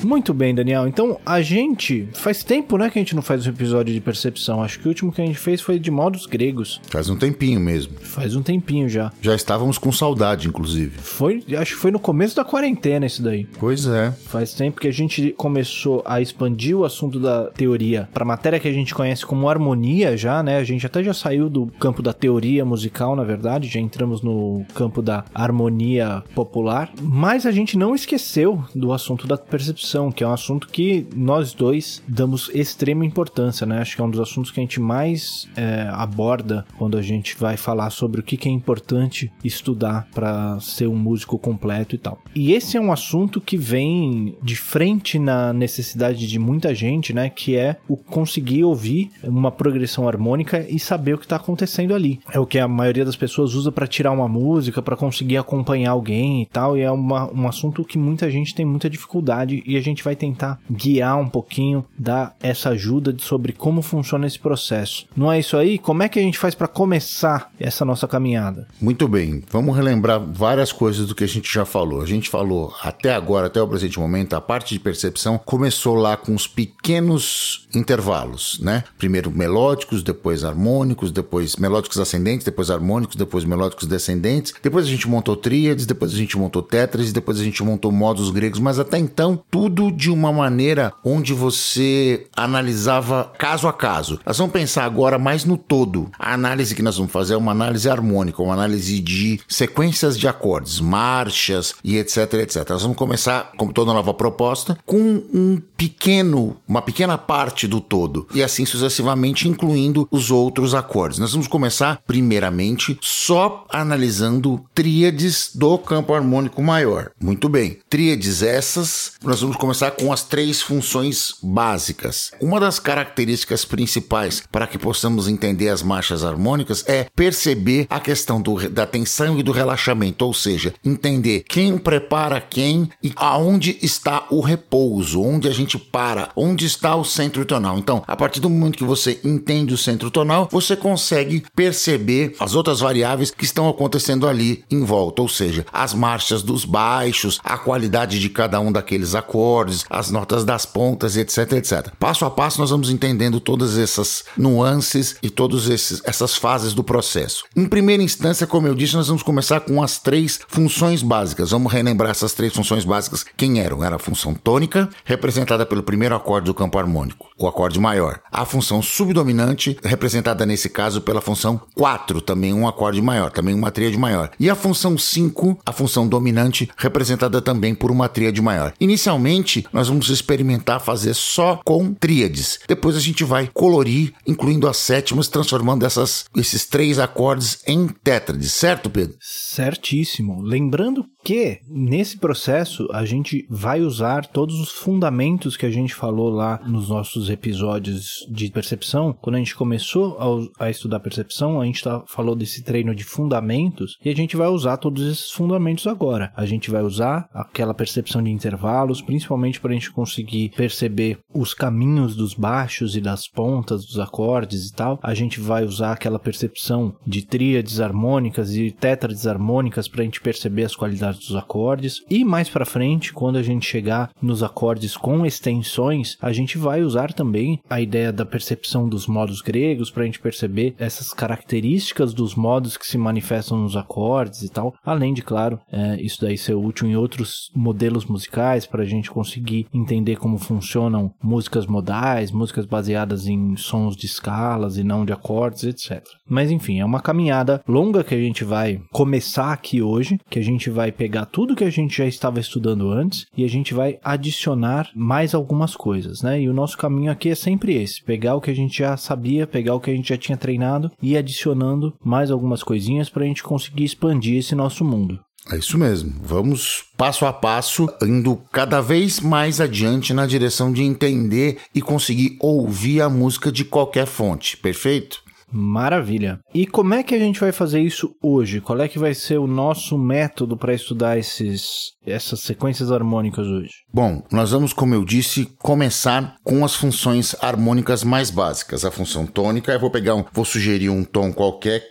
Muito 0.06 0.36
bem, 0.36 0.54
Daniel. 0.54 0.88
Então, 0.88 1.20
a 1.26 1.42
gente. 1.42 2.08
Faz 2.14 2.44
tempo, 2.44 2.78
né, 2.78 2.92
que 2.92 3.00
a 3.00 3.02
gente 3.02 3.16
não 3.16 3.24
faz 3.24 3.48
um 3.48 3.50
episódio 3.50 3.92
de 3.92 4.00
percepção. 4.00 4.62
Acho 4.62 4.80
que 4.80 4.86
o 4.86 4.90
último 4.90 5.12
que 5.12 5.20
a 5.20 5.26
gente 5.26 5.40
fez 5.40 5.62
foi 5.62 5.80
de 5.80 5.90
modos 5.90 6.28
gregos. 6.28 6.80
Faz 6.92 7.10
um 7.10 7.16
tempinho 7.16 7.60
mesmo. 7.60 7.96
Faz 8.02 8.36
um 8.36 8.44
tempinho 8.44 8.88
já. 8.88 9.12
Já 9.20 9.34
estávamos 9.34 9.80
com 9.80 9.92
saudade, 9.92 10.48
inclusive. 10.48 11.00
Foi, 11.00 11.44
acho 11.58 11.74
que 11.74 11.82
foi 11.82 11.90
no 11.90 12.00
começo 12.00 12.36
da 12.36 12.46
quarentena 12.46 13.08
isso 13.08 13.24
daí. 13.24 13.48
Pois 13.60 13.88
é. 13.88 14.12
Faz 14.28 14.54
tempo 14.54 14.80
que 14.80 14.88
a 14.88 14.94
gente 14.94 15.34
começou 15.36 16.04
a 16.06 16.22
expandir 16.22 16.78
o 16.78 16.86
assunto 16.86 17.20
da 17.20 17.46
teoria 17.46 18.08
para 18.14 18.24
matéria 18.24 18.60
que 18.60 18.68
a 18.68 18.74
gente 18.74 18.94
conhece 18.94 19.26
como 19.26 19.50
harmonia 19.50 20.16
já, 20.16 20.44
né? 20.44 20.58
A 20.58 20.64
gente 20.64 20.86
até 20.86 21.04
já 21.04 21.16
saiu 21.16 21.50
do 21.50 21.66
campo 21.80 22.04
da 22.04 22.14
teoria 22.14 22.64
musical, 22.64 23.16
na 23.16 23.24
verdade, 23.24 23.68
já 23.68 23.80
entramos 23.80 24.22
no 24.22 24.64
campo 24.76 25.02
da 25.02 25.26
harmonia 25.34 26.24
popular, 26.36 26.92
mas 27.02 27.48
a 27.48 27.52
gente 27.52 27.76
não 27.76 27.96
esqueceu 27.96 28.64
do 28.76 28.94
assunto 28.94 29.26
da 29.26 29.36
percepção. 29.36 29.95
Percepção, 29.96 30.12
que 30.12 30.24
é 30.24 30.28
um 30.28 30.34
assunto 30.34 30.68
que 30.68 31.08
nós 31.16 31.54
dois 31.54 32.04
damos 32.08 32.50
extrema 32.54 33.06
importância, 33.06 33.66
né? 33.66 33.80
Acho 33.80 33.96
que 33.96 34.02
é 34.02 34.06
um 34.06 34.10
dos 34.10 34.20
assuntos 34.20 34.52
que 34.52 34.60
a 34.60 34.64
gente 34.64 34.80
mais 34.80 35.48
é, 35.56 35.88
aborda 35.92 36.66
quando 36.78 36.98
a 36.98 37.02
gente 37.02 37.38
vai 37.38 37.56
falar 37.56 37.90
sobre 37.90 38.20
o 38.20 38.24
que, 38.24 38.36
que 38.38 38.50
é 38.50 38.52
importante 38.52 39.32
estudar 39.44 40.08
para 40.14 40.60
ser 40.60 40.88
um 40.88 40.96
músico 40.96 41.38
completo 41.38 41.96
e 41.96 41.98
tal. 41.98 42.20
E 42.36 42.54
esse 42.54 42.78
é 42.78 42.82
um 42.82 42.92
assunto 42.92 43.40
que 43.40 43.58
vem 43.58 44.36
de 44.42 44.56
frente 44.56 45.18
na 45.18 45.54
necessidade 45.54 46.28
de 46.28 46.40
muita 46.40 46.74
gente, 46.74 47.14
né? 47.14 47.30
Que 47.30 47.56
é 47.56 47.78
o 47.88 47.96
conseguir 47.96 48.64
ouvir 48.64 49.12
uma 49.24 49.52
progressão 49.52 50.08
harmônica 50.08 50.66
e 50.70 50.80
saber 50.80 51.14
o 51.14 51.18
que 51.18 51.26
está 51.26 51.38
acontecendo 51.38 51.94
ali. 51.94 52.20
É 52.32 52.40
o 52.40 52.46
que 52.46 52.60
a 52.60 52.68
maioria 52.68 53.06
das 53.06 53.16
pessoas 53.16 53.54
usa 53.54 53.72
para 53.72 53.88
tirar 53.88 54.12
uma 54.12 54.28
música, 54.28 54.82
para 54.82 54.96
conseguir 54.96 55.38
acompanhar 55.38 55.92
alguém 55.92 56.42
e 56.42 56.46
tal. 56.46 56.78
E 56.78 56.82
é 56.82 56.92
uma, 56.92 57.32
um 57.32 57.48
assunto 57.48 57.84
que 57.84 57.98
muita 57.98 58.30
gente 58.30 58.54
tem 58.54 58.66
muita 58.66 58.90
dificuldade 58.90 59.64
e 59.66 59.78
a 59.78 59.85
gente 59.86 60.04
vai 60.04 60.16
tentar 60.16 60.60
guiar 60.70 61.18
um 61.18 61.28
pouquinho, 61.28 61.86
dar 61.98 62.36
essa 62.42 62.70
ajuda 62.70 63.16
sobre 63.20 63.54
como 63.54 63.82
funciona 63.82 64.28
esse 64.28 64.40
processo. 64.40 65.08
Não 65.16 65.32
é 65.32 65.40
isso 65.40 65.58
aí? 65.58 65.78
Como 65.78 66.04
é 66.04 66.10
que 66.10 66.20
a 66.20 66.22
gente 66.22 66.38
faz 66.38 66.56
para 66.56 66.68
começar 66.68 67.52
essa 67.60 67.86
nossa 67.86 68.08
caminhada? 68.08 68.68
Muito 68.82 69.08
bem, 69.08 69.44
vamos 69.52 69.76
relembrar 69.76 70.20
várias 70.20 70.72
coisas 70.72 71.08
do 71.08 71.16
que 71.16 71.24
a 71.24 71.28
gente 71.28 71.52
já 71.52 71.66
falou. 71.66 72.02
A 72.02 72.06
gente 72.06 72.30
falou 72.30 72.74
até 72.82 73.14
agora, 73.14 73.48
até 73.48 73.62
o 73.62 73.68
presente 73.68 74.00
momento, 74.00 74.36
a 74.36 74.42
parte 74.42 74.74
de 74.74 74.80
percepção 74.80 75.38
começou 75.38 75.96
lá 75.96 76.18
com 76.18 76.34
os 76.34 76.48
pequenos 76.48 77.68
intervalos, 77.74 78.60
né? 78.62 78.84
Primeiro 78.98 79.32
melódicos, 79.32 80.02
depois 80.02 80.44
harmônicos, 80.44 81.12
depois 81.12 81.56
melódicos 81.56 82.00
ascendentes, 82.00 82.46
depois 82.46 82.72
harmônicos, 82.72 83.16
depois 83.16 83.44
melódicos 83.44 83.88
descendentes. 83.88 84.54
Depois 84.62 84.86
a 84.86 84.90
gente 84.90 85.08
montou 85.08 85.36
tríades, 85.36 85.86
depois 85.86 86.14
a 86.14 86.18
gente 86.18 86.38
montou 86.38 86.62
tétras, 86.62 87.12
depois 87.12 87.40
a 87.40 87.44
gente 87.44 87.64
montou 87.64 87.92
modos 87.92 88.30
gregos, 88.30 88.60
mas 88.60 88.80
até 88.80 88.98
então 88.98 89.42
tudo 89.50 89.75
de 89.92 90.10
uma 90.10 90.32
maneira 90.32 90.94
onde 91.04 91.34
você 91.34 92.28
analisava 92.36 93.32
caso 93.38 93.68
a 93.68 93.74
caso. 93.74 94.20
Nós 94.26 94.38
vamos 94.38 94.54
pensar 94.54 94.86
agora 94.86 95.18
mais 95.18 95.46
no 95.46 95.58
todo. 95.58 96.10
A 96.18 96.34
análise 96.34 96.76
que 96.76 96.82
nós 96.82 96.98
vamos 96.98 97.12
fazer 97.12 97.34
é 97.34 97.38
uma 97.38 97.52
análise 97.52 97.90
harmônica, 97.90 98.42
uma 98.42 98.54
análise 98.54 99.00
de 99.00 99.40
sequências 99.48 100.18
de 100.18 100.28
acordes, 100.28 100.80
marchas 100.80 101.76
e 101.84 101.98
etc, 101.98 102.34
etc. 102.36 102.70
Nós 102.70 102.82
vamos 102.82 102.98
começar, 102.98 103.52
como 103.58 103.74
toda 103.74 103.94
nova 103.94 104.14
proposta, 104.14 104.78
com 104.86 105.22
um 105.34 105.62
pequeno, 105.78 106.58
uma 106.68 106.82
pequena 106.82 107.18
parte 107.18 107.68
do 107.68 107.80
todo 107.80 108.28
e 108.34 108.44
assim 108.44 108.66
sucessivamente, 108.66 109.48
incluindo 109.48 110.08
os 110.12 110.32
outros 110.32 110.74
acordes. 110.74 111.20
Nós 111.20 111.32
vamos 111.32 111.48
começar 111.48 112.02
primeiramente 112.06 112.98
só 113.02 113.66
analisando 113.70 114.64
tríades 114.74 115.52
do 115.54 115.78
campo 115.78 116.14
harmônico 116.14 116.62
maior. 116.62 117.12
Muito 117.22 117.50
bem. 117.50 117.80
Tríades 117.90 118.42
essas, 118.44 119.14
nós 119.24 119.42
vamos 119.42 119.58
começar 119.66 119.90
com 119.90 120.14
as 120.14 120.24
três 120.24 120.62
funções 120.62 121.34
básicas. 121.42 122.30
Uma 122.40 122.60
das 122.60 122.80
características 122.80 123.66
principais 123.66 124.44
para 124.52 124.68
que 124.68 124.78
possamos 124.78 125.28
entender 125.28 125.70
as 125.70 125.82
marchas 125.82 126.24
harmônicas 126.24 126.88
é 126.88 127.08
perceber 127.16 127.88
a 127.90 128.00
questão 128.00 128.40
do, 128.40 128.70
da 128.70 128.86
tensão 128.86 129.40
e 129.40 129.44
do 129.44 129.52
relaxamento, 129.52 130.24
ou 130.24 130.36
seja, 130.36 130.72
entender 130.86 131.46
quem 131.50 131.80
prepara 131.80 132.40
quem 132.40 132.88
e 133.02 133.12
aonde 133.16 133.80
está 133.82 134.28
o 134.30 134.40
repouso, 134.40 135.20
onde 135.20 135.48
a 135.48 135.52
gente 135.52 135.80
para, 135.80 136.30
onde 136.36 136.68
está 136.68 136.96
o 136.96 137.04
centro 137.04 137.44
tonal. 137.44 137.80
Então, 137.80 138.04
a 138.06 138.16
partir 138.16 138.40
do 138.40 138.52
momento 138.52 138.78
que 138.78 138.84
você 138.84 139.20
entende 139.24 139.74
o 139.74 139.78
centro 139.80 140.12
tonal, 140.12 140.48
você 140.52 140.76
consegue 140.76 141.44
perceber 141.56 142.36
as 142.40 142.54
outras 142.54 142.82
variáveis 142.82 143.32
que 143.32 143.46
estão 143.46 143.68
acontecendo 143.68 144.28
ali 144.28 144.64
em 144.70 144.84
volta, 144.84 145.24
ou 145.24 145.28
seja, 145.28 145.66
as 145.74 145.96
marchas 145.96 146.44
dos 146.44 146.66
baixos, 146.66 147.40
a 147.44 147.58
qualidade 147.58 148.20
de 148.20 148.30
cada 148.30 148.60
um 148.60 148.72
daqueles 148.72 149.16
acordes, 149.16 149.55
as 149.90 150.12
notas 150.12 150.44
das 150.44 150.66
pontas, 150.66 151.18
etc, 151.18 151.54
etc. 151.54 151.90
Passo 152.00 152.26
a 152.26 152.30
passo 152.30 152.60
nós 152.60 152.70
vamos 152.70 152.90
entendendo 152.90 153.40
todas 153.40 153.78
essas 153.78 154.26
nuances 154.38 155.16
e 155.22 155.30
todas 155.30 155.70
essas 155.70 156.36
fases 156.36 156.74
do 156.74 156.84
processo. 156.84 157.46
Em 157.56 157.66
primeira 157.66 158.04
instância, 158.04 158.48
como 158.48 158.68
eu 158.68 158.76
disse, 158.76 158.96
nós 158.96 159.08
vamos 159.08 159.24
começar 159.24 159.62
com 159.62 159.82
as 159.82 159.98
três 159.98 160.40
funções 160.48 161.02
básicas. 161.02 161.52
Vamos 161.52 161.72
relembrar 161.72 162.12
essas 162.12 162.34
três 162.34 162.54
funções 162.54 162.86
básicas. 162.86 163.26
Quem 163.38 163.60
eram? 163.60 163.84
Era 163.84 163.96
a 163.96 164.00
função 164.00 164.34
tônica, 164.34 164.90
representada 165.04 165.66
pelo 165.66 165.84
primeiro 165.84 166.16
acorde 166.16 166.46
do 166.46 166.54
campo 166.54 166.78
harmônico, 166.78 167.28
o 167.38 167.48
acorde 167.48 167.80
maior. 167.80 168.20
A 168.32 168.46
função 168.46 168.82
subdominante, 168.82 169.78
representada 169.84 170.46
nesse 170.46 170.70
caso 170.70 171.02
pela 171.02 171.22
função 171.22 171.60
4, 171.76 172.22
também 172.22 172.54
um 172.54 172.68
acorde 172.68 173.02
maior, 173.02 173.32
também 173.32 173.54
uma 173.54 173.72
tríade 173.72 173.98
maior. 173.98 174.32
E 174.40 174.50
a 174.50 174.56
função 174.56 174.98
5, 174.98 175.60
a 175.66 175.72
função 175.72 176.08
dominante, 176.08 176.70
representada 176.78 177.42
também 177.42 177.76
por 177.76 177.92
uma 177.92 178.10
tríade 178.10 178.42
maior. 178.42 178.74
Inicialmente, 178.80 179.45
nós 179.72 179.88
vamos 179.88 180.10
experimentar 180.10 180.80
fazer 180.82 181.14
só 181.14 181.60
com 181.64 181.94
tríades. 181.94 182.60
Depois 182.68 182.96
a 182.96 183.00
gente 183.00 183.24
vai 183.24 183.50
colorir, 183.54 184.14
incluindo 184.26 184.68
as 184.68 184.78
sétimas, 184.78 185.28
transformando 185.28 185.86
essas, 185.86 186.26
esses 186.36 186.66
três 186.66 187.00
acordes 187.00 187.60
em 187.68 187.88
tétrades, 187.88 188.54
certo, 188.54 188.90
Pedro? 188.90 189.16
Certíssimo. 189.20 190.42
Lembrando 190.42 191.06
que 191.26 191.60
nesse 191.68 192.20
processo 192.20 192.88
a 192.94 193.04
gente 193.04 193.48
vai 193.50 193.82
usar 193.82 194.28
todos 194.28 194.60
os 194.60 194.70
fundamentos 194.70 195.58
que 195.58 195.66
a 195.66 195.72
gente 195.72 195.96
falou 195.96 196.30
lá 196.30 196.62
nos 196.68 196.88
nossos 196.88 197.32
episódios 197.32 198.24
de 198.30 198.52
percepção. 198.52 199.12
Quando 199.12 199.38
a 199.38 199.40
gente 199.40 199.56
começou 199.56 200.52
a, 200.60 200.66
a 200.66 200.70
estudar 200.70 201.00
percepção, 201.00 201.60
a 201.60 201.66
gente 201.66 201.84
tá, 201.84 202.04
falou 202.08 202.36
desse 202.36 202.64
treino 202.64 202.94
de 202.94 203.04
fundamentos 203.04 203.98
e 204.06 204.10
a 204.12 204.16
gente 204.16 204.38
vai 204.38 204.48
usar 204.48 204.78
todos 204.78 205.04
esses 205.04 205.32
fundamentos 205.32 205.88
agora. 205.88 206.32
A 206.38 206.46
gente 206.46 206.70
vai 206.70 206.84
usar 206.84 207.28
aquela 207.34 207.74
percepção 207.74 208.22
de 208.22 208.30
intervalos, 208.30 209.02
principalmente 209.02 209.60
para 209.60 209.72
a 209.72 209.74
gente 209.74 209.92
conseguir 209.92 210.50
perceber 210.56 211.18
os 211.34 211.56
caminhos 211.56 212.16
dos 212.16 212.36
baixos 212.36 212.96
e 212.96 213.02
das 213.02 213.28
pontas 213.28 213.84
dos 213.84 213.98
acordes 213.98 214.68
e 214.68 214.74
tal. 214.74 215.00
A 215.02 215.16
gente 215.16 215.40
vai 215.40 215.66
usar 215.66 215.94
aquela 215.94 216.20
percepção 216.20 216.96
de 217.06 217.26
tríades 217.26 217.80
harmônicas 217.80 218.56
e 218.56 218.70
tétrades 218.70 219.26
harmônicas 219.26 219.88
para 219.88 220.02
a 220.02 220.06
gente 220.06 220.22
perceber 220.22 220.66
as 220.66 220.76
qualidades 220.76 221.15
dos 221.20 221.36
acordes. 221.36 222.02
E 222.10 222.24
mais 222.24 222.50
para 222.50 222.66
frente, 222.66 223.14
quando 223.14 223.38
a 223.38 223.44
gente 223.44 223.66
chegar 223.66 224.12
nos 224.22 224.44
acordes 224.44 224.96
com 224.98 225.26
extensões, 225.26 226.18
a 226.22 226.32
gente 226.32 226.58
vai 226.58 226.82
usar 226.82 227.14
também 227.14 227.60
a 227.70 227.82
ideia 227.82 228.12
da 228.12 228.26
percepção 228.26 228.88
dos 228.88 229.08
modos 229.08 229.42
gregos 229.42 229.90
para 229.90 230.04
a 230.04 230.06
gente 230.06 230.20
perceber 230.20 230.76
essas 230.78 231.14
características 231.14 232.14
dos 232.14 232.36
modos 232.36 232.78
que 232.78 232.86
se 232.86 232.98
manifestam 232.98 233.60
nos 233.60 233.76
acordes 233.76 234.42
e 234.42 234.50
tal. 234.50 234.74
Além 234.84 235.14
de, 235.14 235.22
claro, 235.22 235.60
é, 235.72 236.02
isso 236.02 236.22
daí 236.22 236.38
ser 236.38 236.56
útil 236.56 236.88
em 236.88 236.96
outros 236.96 237.50
modelos 237.56 238.06
musicais 238.06 238.66
para 238.66 238.84
a 238.84 238.86
gente 238.86 239.12
conseguir 239.12 239.68
entender 239.74 240.18
como 240.18 240.38
funcionam 240.38 241.12
músicas 241.24 241.66
modais, 241.66 242.32
músicas 242.32 242.66
baseadas 242.66 243.28
em 243.28 243.56
sons 243.56 243.96
de 243.96 244.06
escalas 244.06 244.78
e 244.78 244.84
não 244.84 245.06
de 245.06 245.14
acordes, 245.14 245.64
etc. 245.64 246.04
Mas 246.28 246.52
enfim, 246.52 246.80
é 246.80 246.86
uma 246.86 247.02
caminhada 247.02 247.64
longa 247.68 248.04
que 248.04 248.16
a 248.16 248.20
gente 248.20 248.44
vai 248.44 248.82
começar 248.92 249.52
aqui 249.52 249.82
hoje, 249.82 250.20
que 250.30 250.40
a 250.40 250.44
gente 250.44 250.70
vai 250.70 250.92
pegar 250.92 251.05
pegar 251.06 251.28
tudo 251.28 251.56
que 251.56 251.64
a 251.64 251.70
gente 251.70 251.96
já 251.96 252.08
estava 252.08 252.40
estudando 252.40 252.90
antes 252.90 253.28
e 253.38 253.46
a 253.46 253.48
gente 253.48 253.76
vai 253.76 254.00
adicionar 254.04 254.90
mais 254.96 255.36
algumas 255.36 255.76
coisas, 255.76 256.24
né? 256.24 256.42
E 256.42 256.50
o 256.50 256.54
nosso 256.54 256.76
caminho 256.76 257.12
aqui 257.12 257.30
é 257.30 257.36
sempre 257.36 257.76
esse: 257.76 258.02
pegar 258.02 258.34
o 258.34 258.42
que 258.42 258.50
a 258.50 258.56
gente 258.56 258.80
já 258.80 258.98
sabia, 258.98 259.46
pegar 259.46 259.76
o 259.76 259.80
que 259.80 259.92
a 259.92 259.94
gente 259.94 260.10
já 260.10 260.18
tinha 260.18 260.36
treinado 260.36 260.92
e 261.00 261.16
adicionando 261.16 261.94
mais 262.04 262.32
algumas 262.32 262.64
coisinhas 262.64 263.08
para 263.08 263.24
a 263.24 263.28
gente 263.28 263.44
conseguir 263.44 263.84
expandir 263.84 264.40
esse 264.40 264.56
nosso 264.56 264.84
mundo. 264.84 265.20
É 265.52 265.58
isso 265.58 265.78
mesmo. 265.78 266.12
Vamos 266.24 266.86
passo 266.98 267.24
a 267.24 267.32
passo, 267.32 267.88
indo 268.02 268.36
cada 268.52 268.82
vez 268.82 269.20
mais 269.20 269.62
adiante 269.62 270.12
na 270.12 270.26
direção 270.26 270.74
de 270.74 270.82
entender 270.82 271.60
e 271.74 271.84
conseguir 271.84 272.36
ouvir 272.40 273.02
a 273.02 273.10
música 273.10 273.52
de 273.52 273.64
qualquer 273.64 274.08
fonte. 274.08 274.58
Perfeito? 274.58 275.25
Maravilha. 275.52 276.40
E 276.54 276.66
como 276.66 276.94
é 276.94 277.04
que 277.04 277.16
a 277.16 277.20
gente 277.20 277.40
vai 277.40 277.52
fazer 277.52 277.80
isso 277.82 278.16
hoje? 278.22 278.62
Qual 278.62 278.80
é 278.80 278.88
que 278.88 279.00
vai 279.00 279.14
ser 279.14 279.38
o 279.38 279.48
nosso 279.48 279.98
método 279.98 280.58
para 280.58 280.74
estudar 280.74 281.18
esses, 281.18 281.92
essas 282.06 282.42
sequências 282.42 282.92
harmônicas 282.92 283.46
hoje? 283.48 283.72
Bom, 283.94 284.24
nós 284.32 284.52
vamos, 284.52 284.74
como 284.74 284.94
eu 284.94 285.06
disse, 285.06 285.48
começar 285.60 286.36
com 286.44 286.66
as 286.66 286.76
funções 286.76 287.36
harmônicas 287.42 288.04
mais 288.04 288.30
básicas. 288.30 288.84
A 288.84 288.92
função 288.92 289.26
tônica, 289.26 289.72
eu 289.72 289.80
vou 289.80 289.92
pegar 289.92 290.16
um, 290.16 290.26
vou 290.34 290.46
sugerir 290.46 290.90
um 290.90 291.04
tom 291.04 291.32
qualquer, 291.32 291.84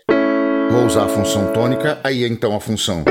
vou 0.71 0.85
usar 0.87 1.05
a 1.05 1.09
função 1.09 1.53
tônica, 1.53 1.99
aí 2.03 2.25
então 2.25 2.55
a 2.55 2.61
função 2.61 3.05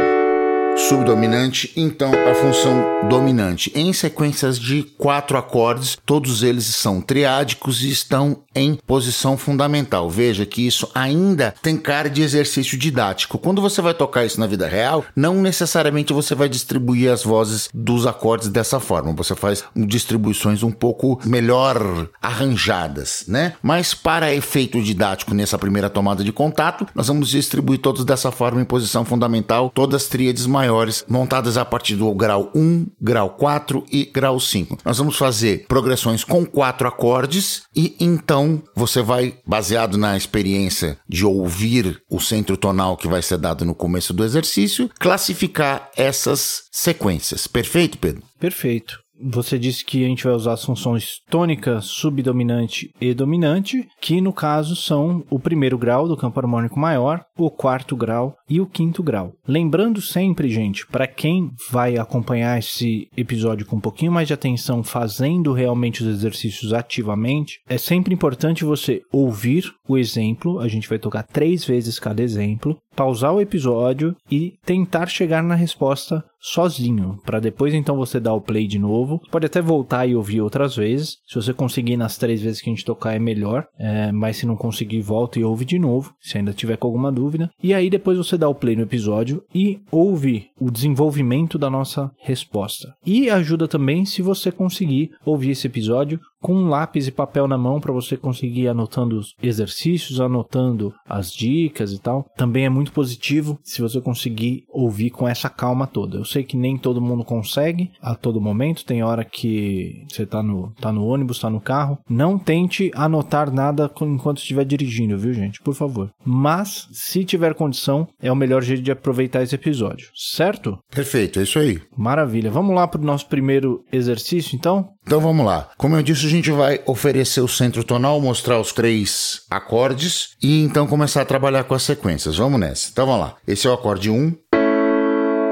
subdominante, 0.75 1.72
então 1.75 2.12
a 2.12 2.34
função 2.34 3.08
dominante. 3.08 3.72
Em 3.75 3.94
sequências 3.94 4.58
de 4.58 4.84
quatro 4.98 5.38
acordes, 5.38 5.98
todos 6.06 6.42
eles 6.44 6.65
são 6.65 7.00
triádicos 7.00 7.84
e 7.84 7.89
estão 7.89 8.44
em 8.56 8.77
posição 8.88 9.38
fundamental. 9.38 10.10
Veja 10.10 10.46
que 10.46 10.65
isso 10.65 10.89
ainda 10.94 11.53
tem 11.62 11.77
cara 11.77 12.10
de 12.10 12.22
exercício 12.22 12.77
didático. 12.77 13.38
Quando 13.38 13.62
você 13.62 13.82
vai 13.82 13.94
tocar 13.94 14.25
isso 14.25 14.39
na 14.39 14.48
vida 14.48 14.68
real, 14.68 15.06
não 15.15 15.42
necessariamente 15.42 16.13
você 16.13 16.34
vai 16.34 16.50
distribuir 16.50 17.12
as 17.12 17.24
vozes 17.24 17.70
dos 17.74 18.08
acordes 18.08 18.50
dessa 18.50 18.80
forma. 18.80 19.13
Você 19.13 19.36
faz 19.36 19.63
distribuições 19.75 20.63
um 20.63 20.72
pouco 20.72 21.20
melhor 21.25 22.10
arranjadas, 22.22 23.25
né? 23.27 23.53
Mas 23.62 23.94
para 23.94 24.34
efeito 24.34 24.82
didático 24.82 25.34
nessa 25.34 25.58
primeira 25.58 25.89
tomada 25.89 26.24
de 26.24 26.32
contato, 26.32 26.88
nós 26.96 27.08
vamos 27.08 27.30
distribuir 27.30 27.80
todos 27.80 28.03
dessa 28.03 28.32
forma 28.32 28.62
em 28.62 28.65
posição 28.65 29.06
fundamental, 29.06 29.72
todas 29.74 30.08
tríades 30.08 30.46
maiores 30.46 30.62
maiores, 30.63 31.03
montadas 31.10 31.58
a 31.58 31.65
partir 31.65 31.96
do 31.96 32.13
grau 32.13 32.50
1, 32.55 32.88
grau 33.01 33.32
4 33.32 33.84
e 33.91 34.05
grau 34.05 34.39
5. 34.39 34.77
Nós 34.86 34.98
vamos 34.98 35.17
fazer 35.17 35.65
progressões 35.67 36.24
com 36.24 36.46
quatro 36.46 36.88
acordes 36.88 37.63
e 37.75 37.98
então 38.00 38.63
você 38.74 39.01
vai, 39.01 39.36
baseado 39.46 39.98
na 39.98 40.15
experiência 40.15 40.98
de 41.08 41.25
ouvir 41.25 42.01
o 42.10 42.20
centro 42.20 42.55
tonal 42.55 42.96
que 42.96 43.10
vai 43.10 43.22
ser 43.22 43.38
dado 43.38 43.65
no 43.65 43.75
começo 43.75 44.13
do 44.13 44.24
exercício, 44.24 44.89
classificar 45.00 45.89
essas 45.98 46.63
sequências. 46.72 47.46
Perfeito, 47.46 47.98
Pedro? 47.98 48.24
Perfeito. 48.39 49.02
Você 49.22 49.60
disse 49.60 49.86
que 49.86 50.03
a 50.03 50.08
gente 50.08 50.24
vai 50.24 50.34
usar 50.34 50.53
as 50.53 50.65
funções 50.65 51.20
tônica, 51.29 51.79
subdominante 51.82 52.91
e 53.00 53.13
dominante, 53.13 53.88
que 54.01 54.20
no 54.20 54.34
caso 54.34 54.75
são 54.75 55.24
o 55.29 55.39
primeiro 55.39 55.77
grau 55.77 56.08
do 56.08 56.17
campo 56.17 56.39
harmônico 56.39 56.79
maior, 56.79 57.24
o 57.38 57.50
quarto 57.50 57.96
grau 57.96 58.36
e 58.50 58.60
o 58.60 58.65
quinto 58.65 59.03
grau. 59.03 59.34
Lembrando 59.48 60.01
sempre, 60.01 60.50
gente, 60.50 60.86
para 60.88 61.08
quem 61.08 61.51
vai 61.70 61.98
acompanhar 61.98 62.58
esse 62.58 63.08
episódio 63.15 63.65
com 63.65 63.75
um 63.75 63.82
pouquinho 63.82 64.12
mais 64.12 64.27
de 64.27 64.34
atenção, 64.34 64.84
fazendo 64.84 65.53
realmente 65.53 66.01
os 66.01 66.10
exercícios 66.10 66.74
ativamente, 66.74 67.60
é 67.67 67.77
sempre 67.77 68.13
importante 68.13 68.65
você 68.65 69.01
ouvir 69.12 69.72
o 69.88 69.98
exemplo. 69.98 70.60
A 70.60 70.67
gente 70.67 70.89
vai 70.89 70.98
tocar 70.98 71.24
três 71.24 71.63
vezes 71.65 72.00
cada 72.00 72.22
exemplo, 72.22 72.77
pausar 72.96 73.34
o 73.34 73.42
episódio 73.42 74.16
e 74.30 74.54
tentar 74.66 75.08
chegar 75.08 75.44
na 75.44 75.56
resposta 75.56 76.24
sozinho, 76.44 77.18
para 77.26 77.40
depois 77.40 77.74
então 77.74 77.96
você 77.96 78.20
dar 78.20 78.34
o 78.34 78.42
play 78.42 78.68
de 78.68 78.78
novo. 78.78 79.22
Pode 79.32 79.46
até 79.46 79.62
voltar 79.62 80.06
e 80.06 80.16
ouvir 80.16 80.42
outras 80.42 80.76
vezes. 80.76 81.18
Se 81.26 81.36
você 81.36 81.54
conseguir 81.54 81.96
nas 81.96 82.18
três 82.18 82.42
vezes 82.42 82.62
que 82.62 82.70
a 82.70 82.74
gente 82.74 82.84
tocar 82.84 83.16
é 83.16 83.20
melhor, 83.20 83.66
é, 83.80 84.12
mas 84.12 84.38
se 84.38 84.46
não 84.46 84.58
conseguir, 84.58 85.02
volta 85.02 85.40
e 85.40 85.44
ouve 85.44 85.64
de 85.64 85.80
novo, 85.80 86.14
se 86.20 86.38
ainda 86.38 86.52
tiver 86.52 86.76
com 86.76 86.88
alguma 86.88 87.12
dúvida. 87.12 87.50
E 87.62 87.74
aí 87.74 87.90
depois 87.90 88.18
você 88.18 88.38
dá 88.38 88.50
o 88.50 88.56
play 88.56 88.76
no 88.76 88.82
episódio 88.82 89.42
e 89.56 89.80
ouve 89.90 90.48
o 90.60 90.70
desenvolvimento 90.70 91.58
da 91.58 91.70
nossa 91.70 92.12
resposta. 92.20 92.94
E 93.06 93.30
ajuda 93.30 93.68
também 93.68 94.04
se 94.04 94.22
você 94.22 94.52
conseguir 94.52 95.12
ouvir 95.26 95.52
esse 95.52 95.68
episódio 95.68 96.20
com 96.44 96.54
um 96.54 96.68
lápis 96.68 97.08
e 97.08 97.12
papel 97.12 97.48
na 97.48 97.58
mão 97.58 97.80
para 97.80 97.94
você 97.94 98.18
conseguir 98.18 98.68
anotando 98.68 99.18
os 99.18 99.34
exercícios, 99.42 100.20
anotando 100.20 100.94
as 101.08 101.32
dicas 101.32 101.94
e 101.94 102.00
tal. 102.00 102.26
Também 102.36 102.66
é 102.66 102.70
muito 102.70 102.92
positivo 102.92 103.58
se 103.64 103.82
você 103.82 104.02
conseguir 104.02 104.66
ouvir 104.70 105.10
com 105.10 105.26
essa 105.26 105.50
calma 105.50 105.88
toda. 105.88 106.18
Eu 106.18 106.26
sei 106.26 106.44
que 106.44 106.58
nem 106.58 106.78
todo 106.78 107.02
mundo 107.02 107.24
consegue 107.24 107.92
a 108.02 108.14
todo 108.14 108.42
momento, 108.42 108.84
tem 108.84 109.02
hora 109.02 109.24
que 109.24 110.04
você 110.10 110.26
tá 110.26 110.44
no, 110.44 110.74
tá 110.82 110.92
no 110.92 111.06
ônibus, 111.06 111.40
tá 111.40 111.50
no 111.50 111.62
carro. 111.62 111.98
Não 112.10 112.38
tente 112.38 112.92
anotar 112.94 113.50
nada 113.50 113.90
enquanto 114.02 114.40
estiver 114.40 114.66
dirigindo, 114.66 115.18
viu, 115.18 115.34
gente? 115.34 115.62
Por 115.62 115.74
favor. 115.74 116.12
Mas, 116.26 116.90
se 116.92 117.24
tiver 117.24 117.54
condição, 117.54 118.06
é 118.22 118.30
o 118.30 118.36
melhor 118.36 118.62
jeito 118.62 118.84
de 118.84 118.92
aproveitar 118.92 119.42
esse 119.42 119.56
episódio, 119.56 120.10
certo? 120.14 120.78
Perfeito, 120.92 121.40
é 121.40 121.44
isso 121.44 121.58
aí. 121.58 121.80
Maravilha. 121.98 122.52
Vamos 122.52 122.76
lá 122.76 122.86
para 122.86 123.02
o 123.02 123.06
nosso 123.06 123.28
primeiro 123.28 123.82
exercício, 123.94 124.58
então? 124.58 124.90
Então 125.05 125.19
vamos 125.19 125.45
lá. 125.45 125.69
Como 125.77 125.95
eu 125.95 126.01
disse, 126.01 126.25
a 126.25 126.29
gente 126.29 126.50
vai 126.50 126.79
oferecer 126.86 127.41
o 127.41 127.48
centro 127.48 127.83
tonal, 127.83 128.19
mostrar 128.22 128.60
os 128.60 128.72
três 128.72 129.41
acordes 129.50 130.29
e 130.41 130.63
então 130.63 130.88
começar 130.88 131.22
a 131.22 131.25
trabalhar 131.25 131.65
com 131.65 131.74
as 131.74 131.83
sequências. 131.83 132.38
Vamos 132.38 132.60
nessa. 132.60 132.89
Então 132.91 133.05
vamos 133.05 133.22
lá. 133.22 133.36
Esse 133.48 133.67
é 133.67 133.69
o 133.69 133.74
acorde 133.74 134.10
1, 134.10 134.33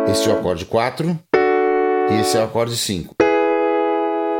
esse 0.10 0.30
é 0.30 0.34
o 0.34 0.40
acorde 0.40 0.66
4 0.66 1.20
e 2.12 2.22
esse 2.22 2.38
é 2.38 2.40
o 2.40 2.46
acorde 2.46 2.78
5. 2.78 3.16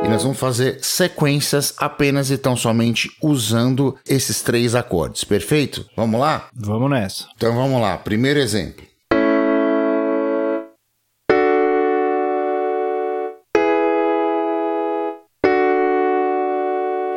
E 0.04 0.08
nós 0.08 0.22
vamos 0.22 0.38
fazer 0.38 0.78
sequências 0.82 1.74
apenas 1.78 2.28
e 2.30 2.36
tão 2.36 2.56
somente 2.56 3.08
usando 3.22 3.96
esses 4.08 4.42
três 4.42 4.74
acordes, 4.74 5.22
perfeito? 5.22 5.86
Vamos 5.96 6.18
lá? 6.18 6.48
Vamos 6.52 6.90
nessa. 6.90 7.28
Então 7.36 7.54
vamos 7.54 7.80
lá. 7.80 7.96
Primeiro 7.98 8.40
exemplo. 8.40 8.84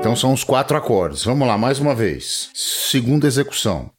Então 0.05 0.15
são 0.15 0.33
os 0.33 0.43
quatro 0.43 0.77
acordes. 0.77 1.23
Vamos 1.23 1.47
lá, 1.47 1.57
mais 1.57 1.79
uma 1.79 1.95
vez. 1.95 2.51
Segunda 2.53 3.25
execução. 3.25 3.89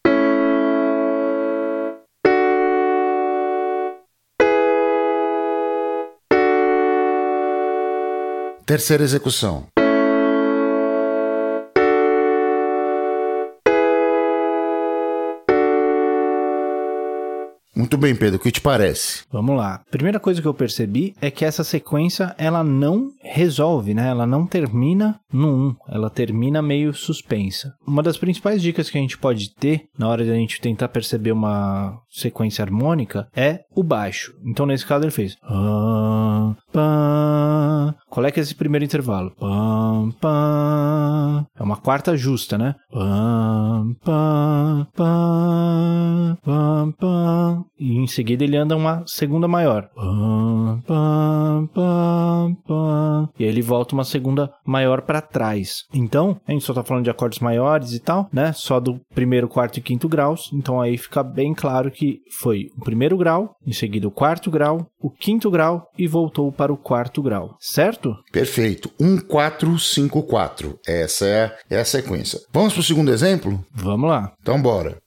Terceira 8.65 9.03
execução. 9.03 9.67
Muito 17.77 17.99
bem, 17.99 18.17
Pedro, 18.17 18.37
o 18.37 18.41
que 18.41 18.51
te 18.51 18.61
parece? 18.61 19.25
Vamos 19.31 19.55
lá. 19.55 19.83
Primeira 19.91 20.19
coisa 20.19 20.41
que 20.41 20.49
eu 20.49 20.55
percebi 20.55 21.15
é 21.21 21.31
que 21.31 21.45
essa 21.45 21.63
sequência 21.63 22.35
ela 22.39 22.65
não 22.65 23.11
resolve, 23.33 23.95
né? 23.95 24.09
Ela 24.09 24.27
não 24.27 24.47
termina 24.47 25.21
no 25.33 25.49
1, 25.49 25.77
ela 25.89 26.11
termina 26.11 26.63
meio 26.63 26.95
suspensa. 26.95 27.75
Uma 27.87 28.03
das 28.03 28.17
principais 28.17 28.63
dicas 28.63 28.91
que 28.91 28.99
a 28.99 29.01
gente 29.01 29.19
pode 29.19 29.55
ter 29.55 29.85
na 29.99 30.09
hora 30.09 30.25
de 30.25 30.31
a 30.31 30.35
gente 30.35 30.61
tentar 30.61 30.89
perceber 30.89 31.33
uma 31.33 31.99
sequência 32.11 32.63
harmônica 32.63 33.29
é 33.35 33.61
o 33.75 33.83
baixo. 33.83 34.33
Então 34.45 34.67
nesse 34.67 34.87
caso 34.87 35.05
ele 35.05 35.11
fez 35.11 35.37
qual 38.09 38.27
é 38.27 38.31
que 38.31 38.41
é 38.41 38.43
esse 38.43 38.55
primeiro 38.55 38.85
intervalo? 38.85 39.33
É 41.59 41.63
uma 41.63 41.77
quarta 41.77 42.17
justa, 42.17 42.57
né? 42.57 42.75
E 47.79 47.97
em 47.99 48.07
seguida 48.07 48.45
ele 48.45 48.57
anda 48.57 48.77
uma 48.77 49.03
segunda 49.07 49.47
maior. 49.49 49.89
E 53.39 53.45
aí 53.45 53.51
ele 53.51 53.63
volta 53.63 53.95
uma 53.95 54.05
segunda 54.05 54.51
maior 54.65 55.03
para 55.03 55.21
trás. 55.21 55.85
Então, 55.93 56.41
a 56.47 56.53
gente 56.53 56.65
só 56.65 56.75
tá 56.75 56.83
falando 56.83 57.05
de 57.05 57.11
acordes 57.11 57.39
maiores 57.39 57.93
e 57.93 58.01
tal, 58.01 58.29
né? 58.33 58.53
Só 58.53 58.81
do 58.81 59.01
primeiro, 59.15 59.49
quarto 59.49 59.79
e 59.79 59.83
quinto 59.83 60.09
graus. 60.09 60.51
Então 60.53 60.81
aí 60.81 60.97
fica 60.99 61.23
bem 61.23 61.55
claro 61.55 61.91
que 61.91 62.21
foi 62.39 62.67
o 62.77 62.85
primeiro 62.85 63.17
grau, 63.17 63.55
em 63.67 63.73
seguida 63.73 64.07
o 64.07 64.11
quarto 64.11 64.51
grau, 64.51 64.87
o 65.01 65.11
quinto 65.11 65.51
grau 65.51 65.89
e 65.99 66.07
voltou 66.07 66.51
para 66.53 66.73
o 66.73 66.77
quarto 66.77 67.23
grau, 67.23 67.57
certo? 67.61 68.17
Perfeito. 68.33 68.91
1, 69.01 69.21
4, 69.21 69.79
5, 69.79 70.23
4. 70.23 70.79
Essa 70.87 71.27
é, 71.27 71.57
é 71.71 71.81
a 71.81 71.85
sequência. 71.85 72.41
Vamos 72.53 72.73
para 72.73 72.81
o 72.81 72.85
segundo 72.85 73.13
exemplo? 73.13 73.65
Vamos 73.73 74.09
lá. 74.09 74.33
Então, 74.41 74.61
bora. 74.61 74.99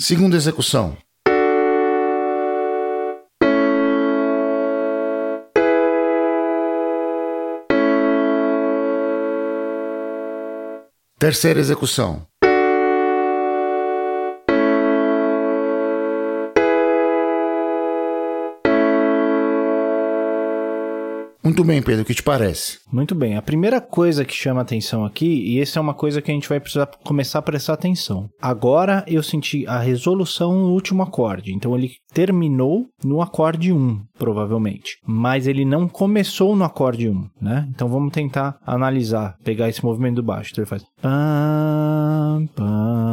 Segunda 0.00 0.34
execução. 0.34 0.96
Terceira 11.18 11.60
execução. 11.60 12.29
Muito 21.42 21.64
bem, 21.64 21.82
Pedro, 21.82 22.02
o 22.02 22.04
que 22.04 22.14
te 22.14 22.22
parece? 22.22 22.78
Muito 22.92 23.14
bem. 23.14 23.36
A 23.36 23.42
primeira 23.42 23.80
coisa 23.80 24.24
que 24.24 24.34
chama 24.34 24.60
atenção 24.60 25.04
aqui, 25.04 25.26
e 25.26 25.60
essa 25.60 25.78
é 25.78 25.82
uma 25.82 25.94
coisa 25.94 26.20
que 26.20 26.30
a 26.30 26.34
gente 26.34 26.48
vai 26.48 26.60
precisar 26.60 26.86
começar 27.02 27.38
a 27.38 27.42
prestar 27.42 27.72
atenção. 27.72 28.28
Agora 28.40 29.04
eu 29.06 29.22
senti 29.22 29.66
a 29.66 29.78
resolução 29.78 30.54
no 30.54 30.72
último 30.72 31.02
acorde. 31.02 31.52
Então 31.52 31.74
ele 31.76 31.92
terminou 32.12 32.86
no 33.02 33.22
acorde 33.22 33.72
1, 33.72 34.02
provavelmente. 34.18 34.98
Mas 35.06 35.46
ele 35.46 35.64
não 35.64 35.88
começou 35.88 36.54
no 36.54 36.64
acorde 36.64 37.08
1, 37.08 37.28
né? 37.40 37.66
Então 37.70 37.88
vamos 37.88 38.12
tentar 38.12 38.58
analisar, 38.66 39.36
pegar 39.42 39.68
esse 39.68 39.84
movimento 39.84 40.16
do 40.16 40.22
baixo. 40.22 40.50
Então 40.52 40.62
ele 40.62 40.68
faz. 40.68 40.84
Pam, 41.00 42.46
pam. 42.54 43.09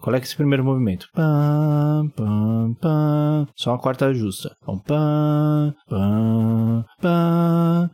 Qual 0.00 0.14
é 0.14 0.18
que 0.18 0.24
é 0.24 0.28
esse 0.28 0.36
primeiro 0.36 0.64
movimento? 0.64 1.08
Pam, 1.14 2.10
pam, 2.16 2.74
pam. 2.80 3.46
Só 3.56 3.70
uma 3.70 3.78
quarta 3.78 4.12
justa. 4.12 4.54
Pam, 4.64 4.78
pam, 4.78 5.74
pam, 5.88 6.84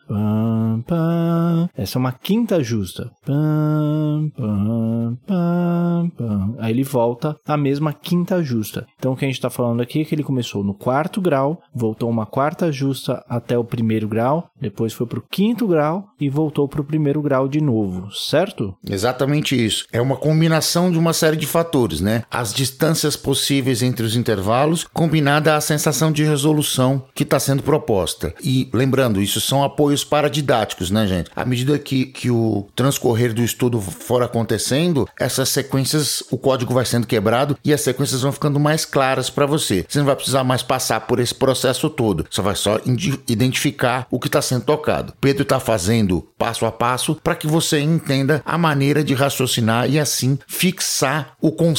pam, 0.08 0.82
pam. 0.86 1.68
Essa 1.76 1.98
é 1.98 2.00
uma 2.00 2.12
quinta 2.12 2.62
justa. 2.62 3.10
Pam, 3.24 4.30
pam, 4.36 5.16
pam, 5.26 6.10
pam. 6.16 6.54
Aí 6.58 6.72
ele 6.72 6.82
volta 6.82 7.36
a 7.46 7.56
mesma 7.56 7.92
quinta 7.92 8.42
justa. 8.42 8.86
Então 8.98 9.12
o 9.12 9.16
que 9.16 9.24
a 9.24 9.28
gente 9.28 9.36
está 9.36 9.50
falando 9.50 9.80
aqui 9.80 10.00
é 10.00 10.04
que 10.04 10.14
ele 10.14 10.22
começou 10.22 10.64
no 10.64 10.74
quarto 10.74 11.20
grau, 11.20 11.60
voltou 11.74 12.10
uma 12.10 12.26
quarta 12.26 12.72
justa 12.72 13.24
até 13.28 13.58
o 13.58 13.64
primeiro 13.64 14.08
grau, 14.08 14.48
depois 14.60 14.92
foi 14.92 15.06
para 15.06 15.18
o 15.18 15.24
quinto 15.30 15.66
grau 15.66 16.04
e 16.20 16.28
voltou 16.28 16.68
para 16.68 16.80
o 16.80 16.84
primeiro 16.84 17.22
grau 17.22 17.48
de 17.48 17.60
novo, 17.60 18.10
certo? 18.12 18.74
Exatamente 18.88 19.54
isso. 19.54 19.86
É 19.92 20.00
uma 20.00 20.16
combinação 20.16 20.90
de 20.90 20.98
uma 20.98 21.12
série 21.12 21.36
de 21.36 21.46
fatores 21.46 21.84
né? 22.00 22.25
As 22.31 22.53
distâncias 22.53 23.17
possíveis 23.17 23.83
entre 23.83 24.05
os 24.05 24.17
intervalos, 24.17 24.87
combinada 24.93 25.57
à 25.57 25.61
sensação 25.61 26.11
de 26.11 26.25
resolução 26.25 27.05
que 27.14 27.23
está 27.23 27.38
sendo 27.38 27.62
proposta. 27.62 28.35
E 28.43 28.69
lembrando, 28.73 29.21
isso 29.21 29.41
são 29.41 29.62
apoios 29.62 30.05
paradidáticos, 30.05 30.91
né, 30.91 31.07
gente? 31.07 31.31
À 31.35 31.45
medida 31.45 31.79
que, 31.79 32.07
que 32.07 32.31
o 32.31 32.67
transcorrer 32.75 33.33
do 33.33 33.43
estudo 33.43 33.81
for 33.81 34.23
acontecendo, 34.23 35.09
essas 35.19 35.49
sequências, 35.49 36.23
o 36.31 36.38
código 36.38 36.75
vai 36.75 36.85
sendo 36.85 37.07
quebrado 37.07 37.57
e 37.64 37.73
as 37.73 37.81
sequências 37.81 38.23
vão 38.23 38.33
ficando 38.33 38.59
mais 38.59 38.85
claras 38.85 39.31
para 39.31 39.47
você. 39.47 39.85
Você 39.88 39.99
não 39.99 40.07
vai 40.07 40.17
precisar 40.17 40.45
mais 40.45 40.62
passar 40.62 41.00
por 41.00 41.19
esse 41.19 41.35
processo 41.35 41.91
todo, 41.91 42.26
só 42.31 42.43
vai 42.43 42.55
só 42.55 42.81
identificar 43.29 44.07
o 44.11 44.19
que 44.19 44.29
está 44.29 44.41
sendo 44.43 44.64
tocado. 44.64 45.12
Pedro 45.21 45.43
está 45.43 45.61
fazendo 45.61 46.26
passo 46.38 46.67
a 46.67 46.73
passo 46.73 47.17
para 47.23 47.35
que 47.35 47.47
você 47.47 47.81
entenda 47.81 48.43
a 48.45 48.59
maneira 48.59 49.03
de 49.03 49.14
raciocinar 49.14 49.91
e 49.91 49.99
assim 49.99 50.38
fixar 50.47 51.35
o 51.41 51.53
conceito 51.53 51.74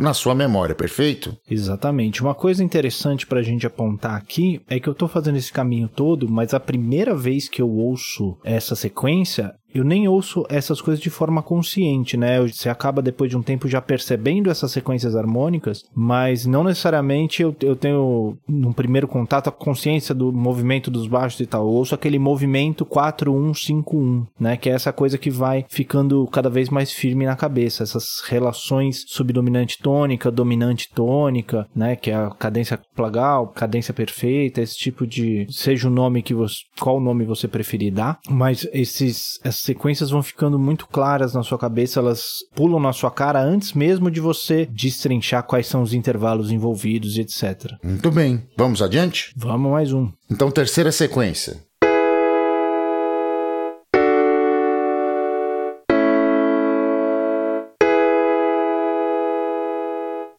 na 0.00 0.14
sua 0.14 0.34
memória, 0.34 0.74
perfeito? 0.74 1.36
Exatamente. 1.50 2.22
Uma 2.22 2.34
coisa 2.34 2.62
interessante 2.62 3.26
para 3.26 3.40
a 3.40 3.42
gente 3.42 3.66
apontar 3.66 4.16
aqui 4.16 4.60
é 4.68 4.78
que 4.78 4.88
eu 4.88 4.92
estou 4.92 5.08
fazendo 5.08 5.36
esse 5.36 5.52
caminho 5.52 5.88
todo, 5.88 6.28
mas 6.28 6.54
a 6.54 6.60
primeira 6.60 7.14
vez 7.14 7.48
que 7.48 7.62
eu 7.62 7.70
ouço 7.70 8.36
essa 8.44 8.74
sequência 8.74 9.52
eu 9.74 9.84
nem 9.84 10.08
ouço 10.08 10.44
essas 10.48 10.80
coisas 10.80 11.02
de 11.02 11.10
forma 11.10 11.42
consciente, 11.42 12.16
né? 12.16 12.40
Você 12.40 12.68
acaba 12.68 13.02
depois 13.02 13.30
de 13.30 13.36
um 13.36 13.42
tempo 13.42 13.68
já 13.68 13.80
percebendo 13.80 14.50
essas 14.50 14.72
sequências 14.72 15.16
harmônicas, 15.16 15.84
mas 15.94 16.46
não 16.46 16.64
necessariamente 16.64 17.42
eu, 17.42 17.54
eu 17.60 17.76
tenho, 17.76 18.36
num 18.48 18.72
primeiro 18.72 19.08
contato, 19.08 19.48
a 19.48 19.52
consciência 19.52 20.14
do 20.14 20.32
movimento 20.32 20.90
dos 20.90 21.06
baixos 21.06 21.40
e 21.40 21.46
tal. 21.46 21.62
Eu 21.62 21.72
ouço 21.72 21.94
aquele 21.94 22.18
movimento 22.18 22.84
4-1-5-1, 22.84 24.26
né? 24.38 24.56
Que 24.56 24.70
é 24.70 24.72
essa 24.72 24.92
coisa 24.92 25.18
que 25.18 25.30
vai 25.30 25.64
ficando 25.68 26.26
cada 26.28 26.50
vez 26.50 26.68
mais 26.68 26.92
firme 26.92 27.26
na 27.26 27.36
cabeça. 27.36 27.82
Essas 27.82 28.22
relações 28.26 29.04
subdominante 29.06 29.78
tônica, 29.78 30.30
dominante 30.30 30.88
tônica, 30.92 31.66
né? 31.74 31.96
Que 31.96 32.10
é 32.10 32.14
a 32.14 32.30
cadência 32.30 32.78
plagal, 32.94 33.48
cadência 33.48 33.94
perfeita, 33.94 34.60
esse 34.60 34.76
tipo 34.76 35.06
de. 35.06 35.46
Seja 35.50 35.88
o 35.88 35.90
nome 35.90 36.22
que 36.22 36.34
você. 36.34 36.56
qual 36.78 37.00
nome 37.00 37.24
você 37.24 37.48
preferir 37.48 37.92
dar, 37.92 38.18
mas 38.28 38.66
esses 38.72 39.38
sequências 39.62 40.10
vão 40.10 40.22
ficando 40.22 40.58
muito 40.58 40.86
claras 40.86 41.34
na 41.34 41.42
sua 41.42 41.58
cabeça, 41.58 42.00
elas 42.00 42.38
pulam 42.54 42.80
na 42.80 42.92
sua 42.92 43.10
cara 43.10 43.42
antes 43.42 43.72
mesmo 43.72 44.10
de 44.10 44.20
você 44.20 44.66
destrinchar 44.66 45.42
quais 45.44 45.66
são 45.66 45.82
os 45.82 45.92
intervalos 45.92 46.50
envolvidos 46.50 47.16
e 47.16 47.20
etc. 47.20 47.72
Muito 47.82 48.10
bem. 48.10 48.46
Vamos 48.56 48.82
adiante? 48.82 49.32
Vamos 49.36 49.70
mais 49.70 49.92
um. 49.92 50.10
Então, 50.30 50.50
terceira 50.50 50.92
sequência. 50.92 51.62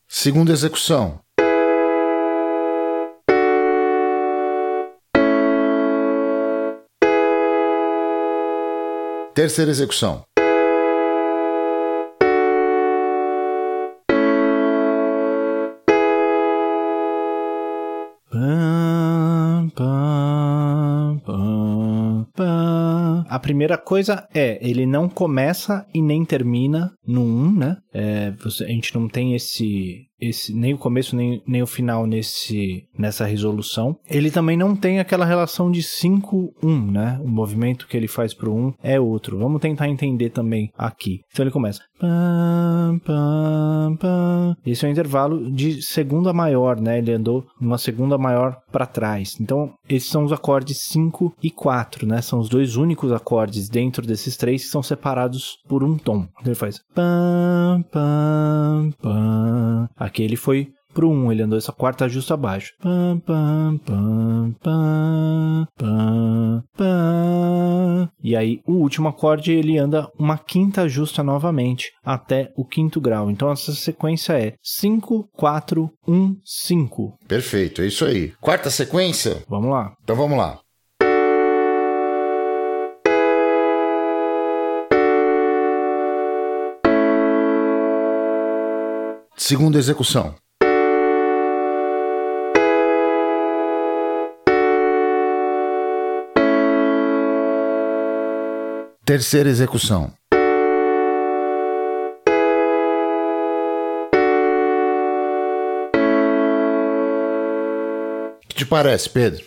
Segunda 0.08 0.52
execução. 0.52 1.20
Terceira 9.34 9.72
execução. 9.72 10.26
A 23.30 23.40
primeira 23.40 23.78
coisa 23.78 24.28
é, 24.34 24.60
ele 24.62 24.86
não 24.86 25.08
começa 25.08 25.88
e 25.94 26.02
nem 26.02 26.26
termina 26.26 26.92
no 27.08 27.22
1, 27.22 27.52
né? 27.58 27.78
É, 27.94 28.32
você, 28.32 28.66
a 28.66 28.68
gente 28.68 28.94
não 28.94 29.08
tem 29.08 29.34
esse 29.34 30.06
esse, 30.22 30.54
nem 30.54 30.74
o 30.74 30.78
começo 30.78 31.16
nem, 31.16 31.42
nem 31.48 31.62
o 31.62 31.68
final 31.68 32.06
nesse, 32.06 32.86
nessa 32.98 33.26
resolução. 33.26 33.98
Ele 34.10 34.30
também 34.30 34.56
não 34.56 34.76
tem 34.76 35.00
aquela 35.00 35.26
relação 35.26 35.72
de 35.72 35.82
5-1, 35.82 36.92
né? 36.92 37.20
O 37.24 37.28
movimento 37.28 37.88
que 37.88 37.98
ele 37.98 38.08
faz 38.08 38.34
pro 38.34 38.54
1 38.54 38.74
é 38.84 39.00
outro. 39.00 39.40
Vamos 39.40 39.62
tentar 39.62 39.88
entender 39.88 40.30
também 40.30 40.70
aqui. 40.78 41.22
Então 41.32 41.44
ele 41.44 41.52
começa. 41.52 41.82
Esse 44.66 44.86
é 44.86 44.90
o 44.90 44.92
intervalo 44.92 45.52
de 45.52 45.82
segunda 45.82 46.34
maior, 46.34 46.80
né? 46.80 46.98
Ele 46.98 47.14
andou 47.14 47.46
uma 47.60 47.78
segunda 47.78 48.18
maior 48.18 48.58
para 48.72 48.86
trás. 48.86 49.38
Então, 49.40 49.74
esses 49.90 50.10
são 50.10 50.24
os 50.24 50.32
acordes 50.32 50.84
5 50.84 51.36
e 51.42 51.50
4, 51.50 52.08
né? 52.08 52.22
São 52.22 52.40
os 52.40 52.50
dois 52.50 52.76
únicos 52.76 53.12
acordes 53.12 53.70
dentro 53.70 54.06
desses 54.06 54.36
três 54.38 54.64
que 54.64 54.70
são 54.70 54.84
separados 54.84 55.58
por 55.68 55.84
um 55.84 55.98
tom. 55.98 56.28
Então 56.40 56.48
ele 56.48 56.56
faz. 56.56 56.80
Aqui 60.12 60.24
ele 60.24 60.36
foi 60.36 60.68
pro 60.94 61.10
1, 61.10 61.14
um, 61.14 61.32
ele 61.32 61.42
andou 61.42 61.58
essa 61.58 61.72
quarta 61.72 62.10
justa 62.10 62.34
abaixo. 62.34 62.74
Pam, 62.82 63.18
pam, 63.26 63.80
pam, 63.86 64.56
pam, 64.62 65.68
pam, 65.78 66.64
pam. 66.76 68.10
E 68.22 68.36
aí 68.36 68.60
o 68.68 68.74
último 68.74 69.08
acorde 69.08 69.54
ele 69.54 69.78
anda 69.78 70.12
uma 70.20 70.38
quinta 70.38 70.86
justa 70.90 71.24
novamente 71.24 71.94
até 72.04 72.52
o 72.58 72.66
quinto 72.66 73.00
grau. 73.00 73.32
Então 73.32 73.50
essa 73.50 73.72
sequência 73.72 74.34
é 74.34 74.56
5, 74.62 75.30
4, 75.32 75.90
1, 76.06 76.36
5. 76.44 77.18
Perfeito, 77.26 77.82
é 77.82 77.88
isso 77.88 78.04
aí. 78.04 78.34
Quarta 78.42 78.70
sequência? 78.70 79.46
Vamos 79.48 79.72
lá. 79.72 79.94
Então 80.04 80.18
vamos 80.18 80.38
lá. 80.38 80.60
Segunda 89.44 89.80
execução. 89.80 90.36
Terceira 99.04 99.50
execução. 99.50 100.14
O 108.44 108.48
que 108.48 108.56
te 108.58 108.66
parece, 108.68 109.10
Pedro? 109.10 109.44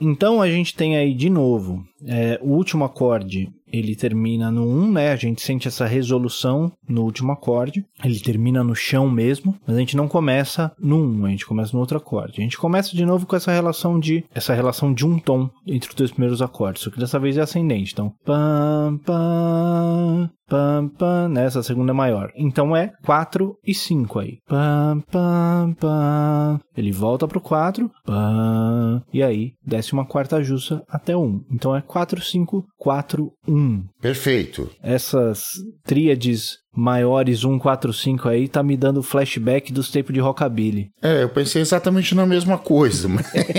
Então 0.00 0.40
a 0.40 0.48
gente 0.48 0.74
tem 0.74 0.96
aí 0.96 1.12
de 1.12 1.28
novo 1.28 1.84
é, 2.06 2.40
o 2.42 2.54
último 2.54 2.84
acorde 2.84 3.52
ele 3.72 3.96
termina 3.96 4.50
no 4.50 4.66
1, 4.66 4.92
né? 4.92 5.12
A 5.12 5.16
gente 5.16 5.42
sente 5.42 5.66
essa 5.66 5.86
resolução 5.86 6.70
no 6.88 7.02
último 7.02 7.32
acorde. 7.32 7.84
Ele 8.04 8.20
termina 8.20 8.62
no 8.62 8.74
chão 8.74 9.10
mesmo, 9.10 9.56
mas 9.66 9.76
a 9.76 9.78
gente 9.78 9.96
não 9.96 10.06
começa 10.06 10.72
no 10.78 10.98
1, 10.98 11.26
a 11.26 11.30
gente 11.30 11.46
começa 11.46 11.72
no 11.72 11.80
outro 11.80 11.96
acorde. 11.96 12.40
A 12.40 12.42
gente 12.42 12.58
começa 12.58 12.94
de 12.94 13.04
novo 13.06 13.26
com 13.26 13.36
essa 13.36 13.50
relação 13.50 13.98
de 13.98 14.24
essa 14.34 14.54
relação 14.54 14.92
de 14.92 15.06
um 15.06 15.18
tom 15.18 15.48
entre 15.66 15.88
os 15.88 15.94
dois 15.94 16.10
primeiros 16.10 16.42
acordes, 16.42 16.82
só 16.82 16.90
que 16.90 16.98
dessa 16.98 17.18
vez 17.18 17.36
é 17.36 17.40
ascendente. 17.40 17.92
Então, 17.92 18.12
pam 18.24 18.98
pam 19.04 20.30
pam 20.52 20.88
pam, 20.98 21.28
né? 21.28 21.48
segunda 21.50 21.92
é 21.92 21.94
maior. 21.94 22.30
Então 22.36 22.76
é 22.76 22.92
4 23.04 23.56
e 23.64 23.74
5 23.74 24.18
aí. 24.18 24.38
Pam 24.46 25.02
pam 25.10 25.74
pam. 25.80 26.60
Ele 26.76 26.92
volta 26.92 27.26
pro 27.26 27.40
4, 27.40 27.90
pam, 28.04 29.02
e 29.12 29.22
aí 29.22 29.52
desce 29.64 29.94
uma 29.94 30.04
quarta 30.04 30.42
justa 30.42 30.84
até 30.88 31.16
1. 31.16 31.44
Então 31.50 31.74
é 31.74 31.80
4 31.80 32.22
5 32.22 32.66
4 32.78 33.32
1. 33.48 33.61
Perfeito. 34.00 34.70
Essas 34.82 35.52
tríades 35.84 36.58
maiores 36.74 37.40
145 37.40 38.28
aí 38.28 38.48
tá 38.48 38.62
me 38.62 38.76
dando 38.76 39.02
flashback 39.02 39.72
dos 39.72 39.90
tempos 39.90 40.14
de 40.14 40.20
rockabilly. 40.20 40.90
É, 41.02 41.22
eu 41.22 41.28
pensei 41.28 41.60
exatamente 41.60 42.14
na 42.14 42.24
mesma 42.26 42.58
coisa. 42.58 43.08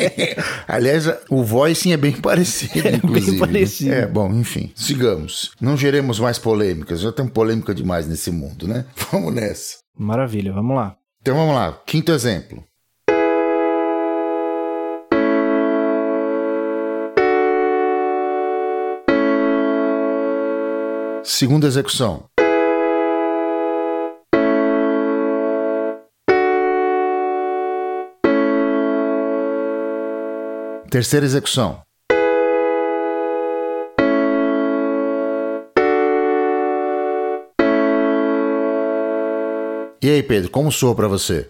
Aliás, 0.68 1.06
o 1.30 1.44
voicing 1.44 1.92
é 1.92 1.98
bem 1.98 2.14
parecido, 2.14 2.80
é 2.88 2.96
inclusive. 2.96 3.32
Bem 3.32 3.40
parecido. 3.40 3.94
É, 3.94 4.08
bom, 4.08 4.34
enfim, 4.34 4.72
sigamos. 4.76 5.52
Não 5.62 5.78
geremos 5.78 6.20
mais 6.20 6.40
polêmicas, 6.40 7.02
já 7.02 7.12
tem 7.12 7.28
polêmica 7.28 7.74
demais 7.74 8.08
nesse 8.08 8.32
mundo, 8.32 8.68
né? 8.68 8.86
Vamos 9.12 9.34
nessa. 9.34 9.78
Maravilha, 9.98 10.52
vamos 10.52 10.76
lá. 10.76 10.96
Então 11.22 11.36
vamos 11.36 11.54
lá, 11.54 11.80
quinto 11.86 12.12
exemplo. 12.12 12.64
Segunda 21.24 21.68
execução. 21.68 22.26
Terceira 30.90 31.26
execução. 31.26 31.82
E 40.02 40.10
aí, 40.10 40.22
Pedro, 40.22 40.52
como 40.52 40.70
soa 40.70 40.94
para 40.94 41.08
você? 41.08 41.50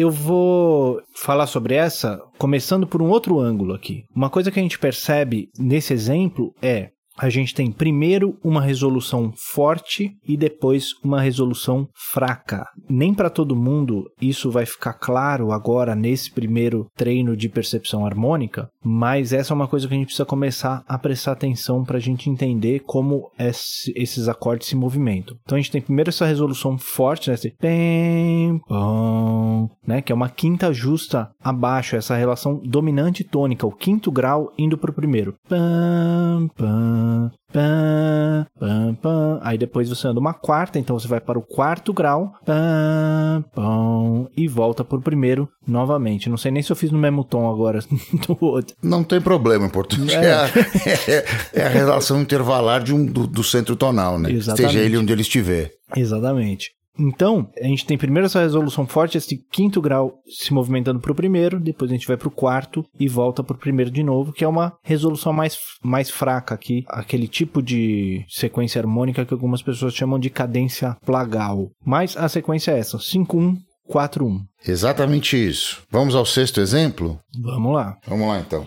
Eu 0.00 0.10
vou 0.10 1.00
falar 1.14 1.46
sobre 1.46 1.74
essa 1.74 2.20
começando 2.38 2.86
por 2.86 3.02
um 3.02 3.08
outro 3.08 3.38
ângulo 3.38 3.74
aqui. 3.74 4.04
Uma 4.14 4.30
coisa 4.30 4.50
que 4.50 4.58
a 4.58 4.62
gente 4.62 4.78
percebe 4.78 5.48
nesse 5.58 5.92
exemplo 5.92 6.54
é 6.60 6.90
a 7.18 7.28
gente 7.28 7.54
tem 7.54 7.70
primeiro 7.70 8.38
uma 8.42 8.60
resolução 8.60 9.32
forte 9.36 10.12
e 10.26 10.36
depois 10.36 10.92
uma 11.02 11.20
resolução 11.20 11.88
fraca. 11.94 12.64
Nem 12.88 13.12
para 13.12 13.28
todo 13.28 13.56
mundo 13.56 14.04
isso 14.20 14.50
vai 14.50 14.64
ficar 14.64 14.94
claro 14.94 15.50
agora 15.50 15.94
nesse 15.94 16.30
primeiro 16.30 16.86
treino 16.96 17.36
de 17.36 17.48
percepção 17.48 18.06
harmônica, 18.06 18.68
mas 18.84 19.32
essa 19.32 19.52
é 19.52 19.56
uma 19.56 19.66
coisa 19.66 19.88
que 19.88 19.94
a 19.94 19.96
gente 19.96 20.06
precisa 20.06 20.24
começar 20.24 20.84
a 20.86 20.98
prestar 20.98 21.32
atenção 21.32 21.84
para 21.84 21.96
a 21.96 22.00
gente 22.00 22.30
entender 22.30 22.80
como 22.86 23.30
esses 23.38 24.28
acordes 24.28 24.68
se 24.68 24.76
movimentam. 24.76 25.36
Então 25.42 25.56
a 25.56 25.60
gente 25.60 25.72
tem 25.72 25.80
primeiro 25.80 26.10
essa 26.10 26.26
resolução 26.26 26.78
forte, 26.78 27.28
né? 27.28 27.34
Esse 27.34 27.50
pem, 27.58 28.60
pom, 28.66 29.68
né? 29.86 30.00
Que 30.00 30.12
é 30.12 30.14
uma 30.14 30.28
quinta 30.28 30.72
justa 30.72 31.30
abaixo, 31.42 31.96
essa 31.96 32.16
relação 32.16 32.60
dominante 32.64 33.24
tônica, 33.24 33.66
o 33.66 33.72
quinto 33.72 34.12
grau 34.12 34.52
indo 34.56 34.78
para 34.78 34.90
o 34.90 34.94
primeiro. 34.94 35.34
Pam, 35.48 36.48
pam, 36.56 37.07
pam, 37.52 38.46
pam, 38.58 38.94
pam. 38.94 39.40
Aí 39.42 39.58
depois 39.58 39.88
você 39.88 40.08
anda 40.08 40.20
uma 40.20 40.34
quarta, 40.34 40.78
então 40.78 40.98
você 40.98 41.08
vai 41.08 41.20
para 41.20 41.38
o 41.38 41.42
quarto 41.42 41.92
grau, 41.92 42.32
pam, 42.44 43.44
pam, 43.54 44.28
e 44.36 44.48
volta 44.48 44.84
para 44.84 44.98
o 44.98 45.02
primeiro 45.02 45.48
novamente. 45.66 46.28
Não 46.28 46.36
sei 46.36 46.50
nem 46.50 46.62
se 46.62 46.70
eu 46.70 46.76
fiz 46.76 46.90
no 46.90 46.98
mesmo 46.98 47.24
tom 47.24 47.50
agora 47.50 47.80
do 48.26 48.36
outro. 48.40 48.76
Não 48.82 49.02
tem 49.02 49.20
problema, 49.20 49.66
em 49.66 49.70
português. 49.70 50.12
É, 50.12 51.10
é, 51.10 51.24
é 51.54 51.66
a 51.66 51.68
relação 51.68 52.20
intervalar 52.20 52.82
de 52.82 52.94
um, 52.94 53.04
do, 53.04 53.26
do 53.26 53.44
centro 53.44 53.76
tonal, 53.76 54.18
né? 54.18 54.32
Exatamente. 54.32 54.66
Esteja 54.66 54.84
ele 54.84 54.98
onde 54.98 55.12
ele 55.12 55.22
estiver. 55.22 55.72
Exatamente. 55.96 56.77
Então, 56.98 57.48
a 57.60 57.66
gente 57.66 57.86
tem 57.86 57.96
primeiro 57.96 58.26
essa 58.26 58.40
resolução 58.40 58.86
forte, 58.86 59.16
esse 59.16 59.38
quinto 59.50 59.80
grau 59.80 60.14
se 60.26 60.52
movimentando 60.52 61.00
para 61.00 61.12
o 61.12 61.14
primeiro, 61.14 61.60
depois 61.60 61.90
a 61.90 61.94
gente 61.94 62.06
vai 62.06 62.16
para 62.16 62.28
o 62.28 62.32
quarto 62.32 62.84
e 62.98 63.06
volta 63.08 63.44
para 63.44 63.54
o 63.54 63.58
primeiro 63.58 63.90
de 63.90 64.02
novo, 64.02 64.32
que 64.32 64.44
é 64.44 64.48
uma 64.48 64.72
resolução 64.82 65.32
mais, 65.32 65.56
mais 65.82 66.10
fraca 66.10 66.54
aqui, 66.54 66.84
aquele 66.88 67.28
tipo 67.28 67.62
de 67.62 68.24
sequência 68.28 68.80
harmônica 68.80 69.24
que 69.24 69.32
algumas 69.32 69.62
pessoas 69.62 69.94
chamam 69.94 70.18
de 70.18 70.30
cadência 70.30 70.96
plagal. 71.04 71.70
Mas 71.84 72.16
a 72.16 72.28
sequência 72.28 72.72
é 72.72 72.78
essa, 72.78 72.98
5-1, 72.98 73.56
4-1. 73.88 74.40
Exatamente 74.66 75.36
isso. 75.36 75.82
Vamos 75.90 76.14
ao 76.14 76.26
sexto 76.26 76.60
exemplo? 76.60 77.18
Vamos 77.40 77.72
lá. 77.72 77.96
Vamos 78.06 78.28
lá 78.28 78.40
então. 78.40 78.66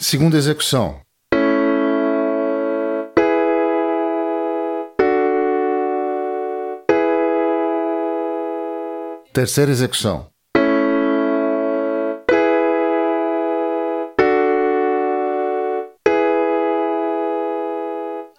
Segunda 0.00 0.36
execução. 0.36 1.00
Terceira 9.32 9.72
execução. 9.72 10.30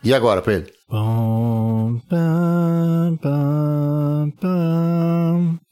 E 0.01 0.13
agora, 0.13 0.41
Pedro? 0.41 0.71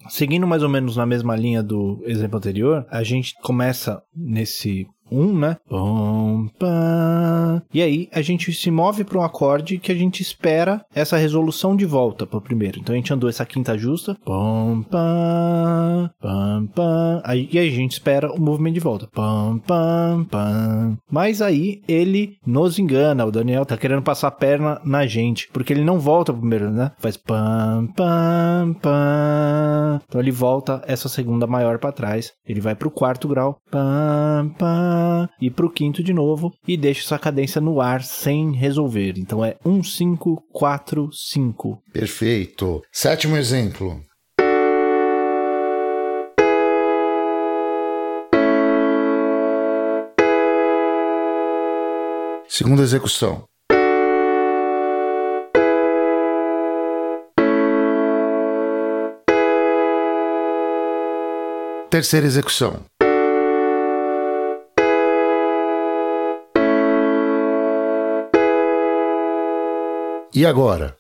Seguindo 0.09 0.45
mais 0.45 0.63
ou 0.63 0.69
menos 0.69 0.97
na 0.97 1.05
mesma 1.05 1.35
linha 1.35 1.63
do 1.63 2.03
exemplo 2.05 2.37
anterior, 2.37 2.85
a 2.89 3.03
gente 3.03 3.33
começa 3.41 4.03
nesse 4.13 4.85
um, 5.11 5.37
né? 5.37 5.57
Pum, 5.67 6.47
pam. 6.59 7.61
E 7.73 7.81
aí 7.81 8.09
a 8.11 8.21
gente 8.21 8.51
se 8.53 8.71
move 8.71 9.03
para 9.03 9.19
um 9.19 9.23
acorde 9.23 9.77
que 9.77 9.91
a 9.91 9.95
gente 9.95 10.21
espera 10.21 10.83
essa 10.93 11.17
resolução 11.17 11.75
de 11.75 11.85
volta 11.85 12.25
para 12.25 12.37
o 12.37 12.41
primeiro. 12.41 12.79
Então 12.79 12.93
a 12.93 12.97
gente 12.97 13.13
andou 13.13 13.29
essa 13.29 13.45
quinta 13.45 13.77
justa, 13.77 14.15
pum, 14.25 14.83
pam, 14.89 16.09
pam, 16.19 16.67
pam. 16.73 17.21
Aí, 17.23 17.49
e 17.51 17.59
aí 17.59 17.67
a 17.67 17.71
gente 17.71 17.93
espera 17.93 18.31
o 18.31 18.41
movimento 18.41 18.75
de 18.75 18.79
volta, 18.79 19.07
pam, 19.07 19.59
pam, 19.59 20.25
pam. 20.29 20.97
Mas 21.09 21.41
aí 21.41 21.81
ele 21.87 22.37
nos 22.45 22.79
engana. 22.79 23.25
O 23.25 23.31
Daniel 23.31 23.65
tá 23.65 23.77
querendo 23.77 24.01
passar 24.01 24.27
a 24.27 24.31
perna 24.31 24.81
na 24.83 25.05
gente, 25.05 25.49
porque 25.51 25.73
ele 25.73 25.83
não 25.83 25.99
volta 25.99 26.31
pro 26.31 26.41
primeiro, 26.41 26.69
né? 26.69 26.91
Faz 26.99 27.17
pam, 27.17 27.87
pam, 27.95 28.73
pam. 28.81 30.01
Então 30.07 30.21
ele 30.21 30.31
volta 30.31 30.81
essa 30.87 31.09
segunda 31.09 31.47
maior 31.47 31.79
para 31.79 31.91
trás. 31.91 32.33
Ele 32.45 32.61
vai 32.61 32.75
pro 32.75 32.91
quarto 32.91 33.27
grau, 33.27 33.59
pam, 33.69 34.53
pam 34.57 34.96
e 35.41 35.49
para 35.49 35.65
o 35.65 35.71
quinto 35.71 36.03
de 36.03 36.13
novo 36.13 36.51
e 36.67 36.77
deixa 36.77 37.01
essa 37.01 37.19
cadência 37.19 37.61
no 37.61 37.79
ar 37.81 38.03
sem 38.03 38.51
resolver. 38.51 39.13
Então 39.17 39.43
é 39.43 39.55
1, 39.65 39.83
5, 39.83 40.43
4, 40.51 41.09
5. 41.11 41.81
Perfeito. 41.93 42.81
Sétimo 42.91 43.37
exemplo. 43.37 44.01
Segunda 52.47 52.81
execução. 52.81 53.43
Terceira 61.89 62.25
execução. 62.25 62.96
E 70.37 70.45
agora? 70.45 70.95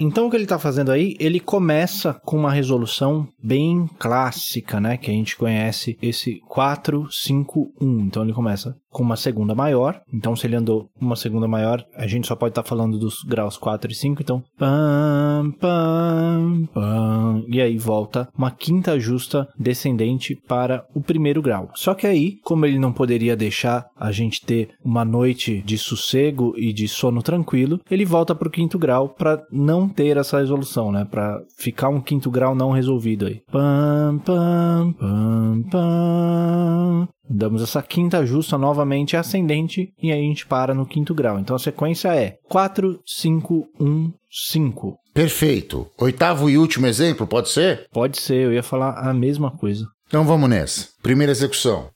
Então 0.00 0.26
o 0.26 0.30
que 0.30 0.36
ele 0.36 0.44
está 0.44 0.58
fazendo 0.58 0.90
aí, 0.90 1.14
ele 1.20 1.38
começa 1.38 2.14
com 2.14 2.38
uma 2.38 2.50
resolução 2.50 3.28
bem 3.44 3.86
clássica, 3.98 4.80
né? 4.80 4.96
Que 4.96 5.10
a 5.10 5.12
gente 5.14 5.36
conhece 5.36 5.98
esse 6.00 6.40
4, 6.48 7.06
5, 7.12 7.74
1. 7.82 8.00
Então 8.00 8.22
ele 8.22 8.32
começa 8.32 8.74
com 8.92 9.02
uma 9.02 9.16
segunda 9.16 9.54
maior. 9.54 10.00
Então, 10.12 10.36
se 10.36 10.46
ele 10.46 10.56
andou 10.56 10.88
uma 11.00 11.16
segunda 11.16 11.48
maior, 11.48 11.84
a 11.96 12.06
gente 12.06 12.26
só 12.26 12.36
pode 12.36 12.52
estar 12.52 12.62
tá 12.62 12.68
falando 12.68 12.98
dos 12.98 13.22
graus 13.24 13.56
4 13.56 13.90
e 13.90 13.94
5. 13.94 14.22
Então, 14.22 14.42
pam, 14.58 15.52
pam, 15.58 16.68
pam. 16.72 17.44
E 17.48 17.60
aí 17.60 17.78
volta 17.78 18.28
uma 18.36 18.50
quinta 18.50 18.98
justa 19.00 19.48
descendente 19.58 20.36
para 20.36 20.84
o 20.94 21.00
primeiro 21.00 21.42
grau. 21.42 21.70
Só 21.74 21.94
que 21.94 22.06
aí, 22.06 22.36
como 22.44 22.66
ele 22.66 22.78
não 22.78 22.92
poderia 22.92 23.36
deixar 23.36 23.86
a 23.96 24.12
gente 24.12 24.44
ter 24.44 24.70
uma 24.84 25.04
noite 25.04 25.62
de 25.62 25.78
sossego 25.78 26.54
e 26.56 26.72
de 26.72 26.86
sono 26.86 27.22
tranquilo, 27.22 27.80
ele 27.90 28.04
volta 28.04 28.34
para 28.34 28.48
o 28.48 28.50
quinto 28.50 28.78
grau 28.78 29.08
para 29.08 29.42
não 29.50 29.88
ter 29.88 30.16
essa 30.16 30.38
resolução, 30.38 30.92
né? 30.92 31.06
Para 31.10 31.40
ficar 31.56 31.88
um 31.88 32.00
quinto 32.00 32.30
grau 32.30 32.54
não 32.54 32.70
resolvido 32.70 33.26
aí. 33.26 33.40
Pam, 33.50 34.18
pam, 34.24 34.92
pam, 34.98 35.62
pam. 35.70 37.08
Damos 37.34 37.62
essa 37.62 37.82
quinta 37.82 38.26
justa 38.26 38.58
novamente 38.58 39.16
ascendente 39.16 39.90
e 40.00 40.12
aí 40.12 40.20
a 40.20 40.22
gente 40.22 40.46
para 40.46 40.74
no 40.74 40.84
quinto 40.84 41.14
grau. 41.14 41.38
Então 41.38 41.56
a 41.56 41.58
sequência 41.58 42.14
é 42.14 42.36
4, 42.46 43.00
5, 43.06 43.68
1, 43.80 44.12
5. 44.30 44.98
Perfeito. 45.14 45.86
Oitavo 45.98 46.50
e 46.50 46.58
último 46.58 46.86
exemplo, 46.86 47.26
pode 47.26 47.48
ser? 47.48 47.86
Pode 47.90 48.20
ser, 48.20 48.44
eu 48.44 48.52
ia 48.52 48.62
falar 48.62 48.98
a 48.98 49.14
mesma 49.14 49.50
coisa. 49.50 49.86
Então 50.06 50.24
vamos 50.24 50.50
nessa. 50.50 50.88
Primeira 51.02 51.32
execução. 51.32 51.88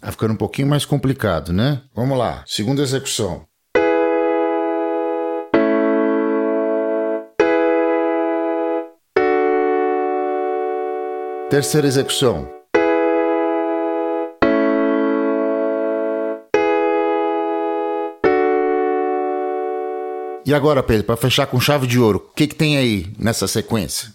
Tá 0.00 0.12
ficando 0.12 0.34
um 0.34 0.36
pouquinho 0.36 0.68
mais 0.68 0.84
complicado, 0.84 1.52
né? 1.52 1.82
Vamos 1.92 2.16
lá. 2.16 2.44
Segunda 2.46 2.82
execução. 2.82 3.44
Terceira 11.52 11.86
execução. 11.86 12.48
E 20.46 20.54
agora, 20.54 20.82
Pedro, 20.82 21.04
para 21.04 21.16
fechar 21.18 21.46
com 21.46 21.60
chave 21.60 21.86
de 21.86 22.00
ouro, 22.00 22.26
o 22.26 22.34
que, 22.34 22.46
que 22.46 22.54
tem 22.54 22.78
aí 22.78 23.12
nessa 23.18 23.46
sequência? 23.46 24.08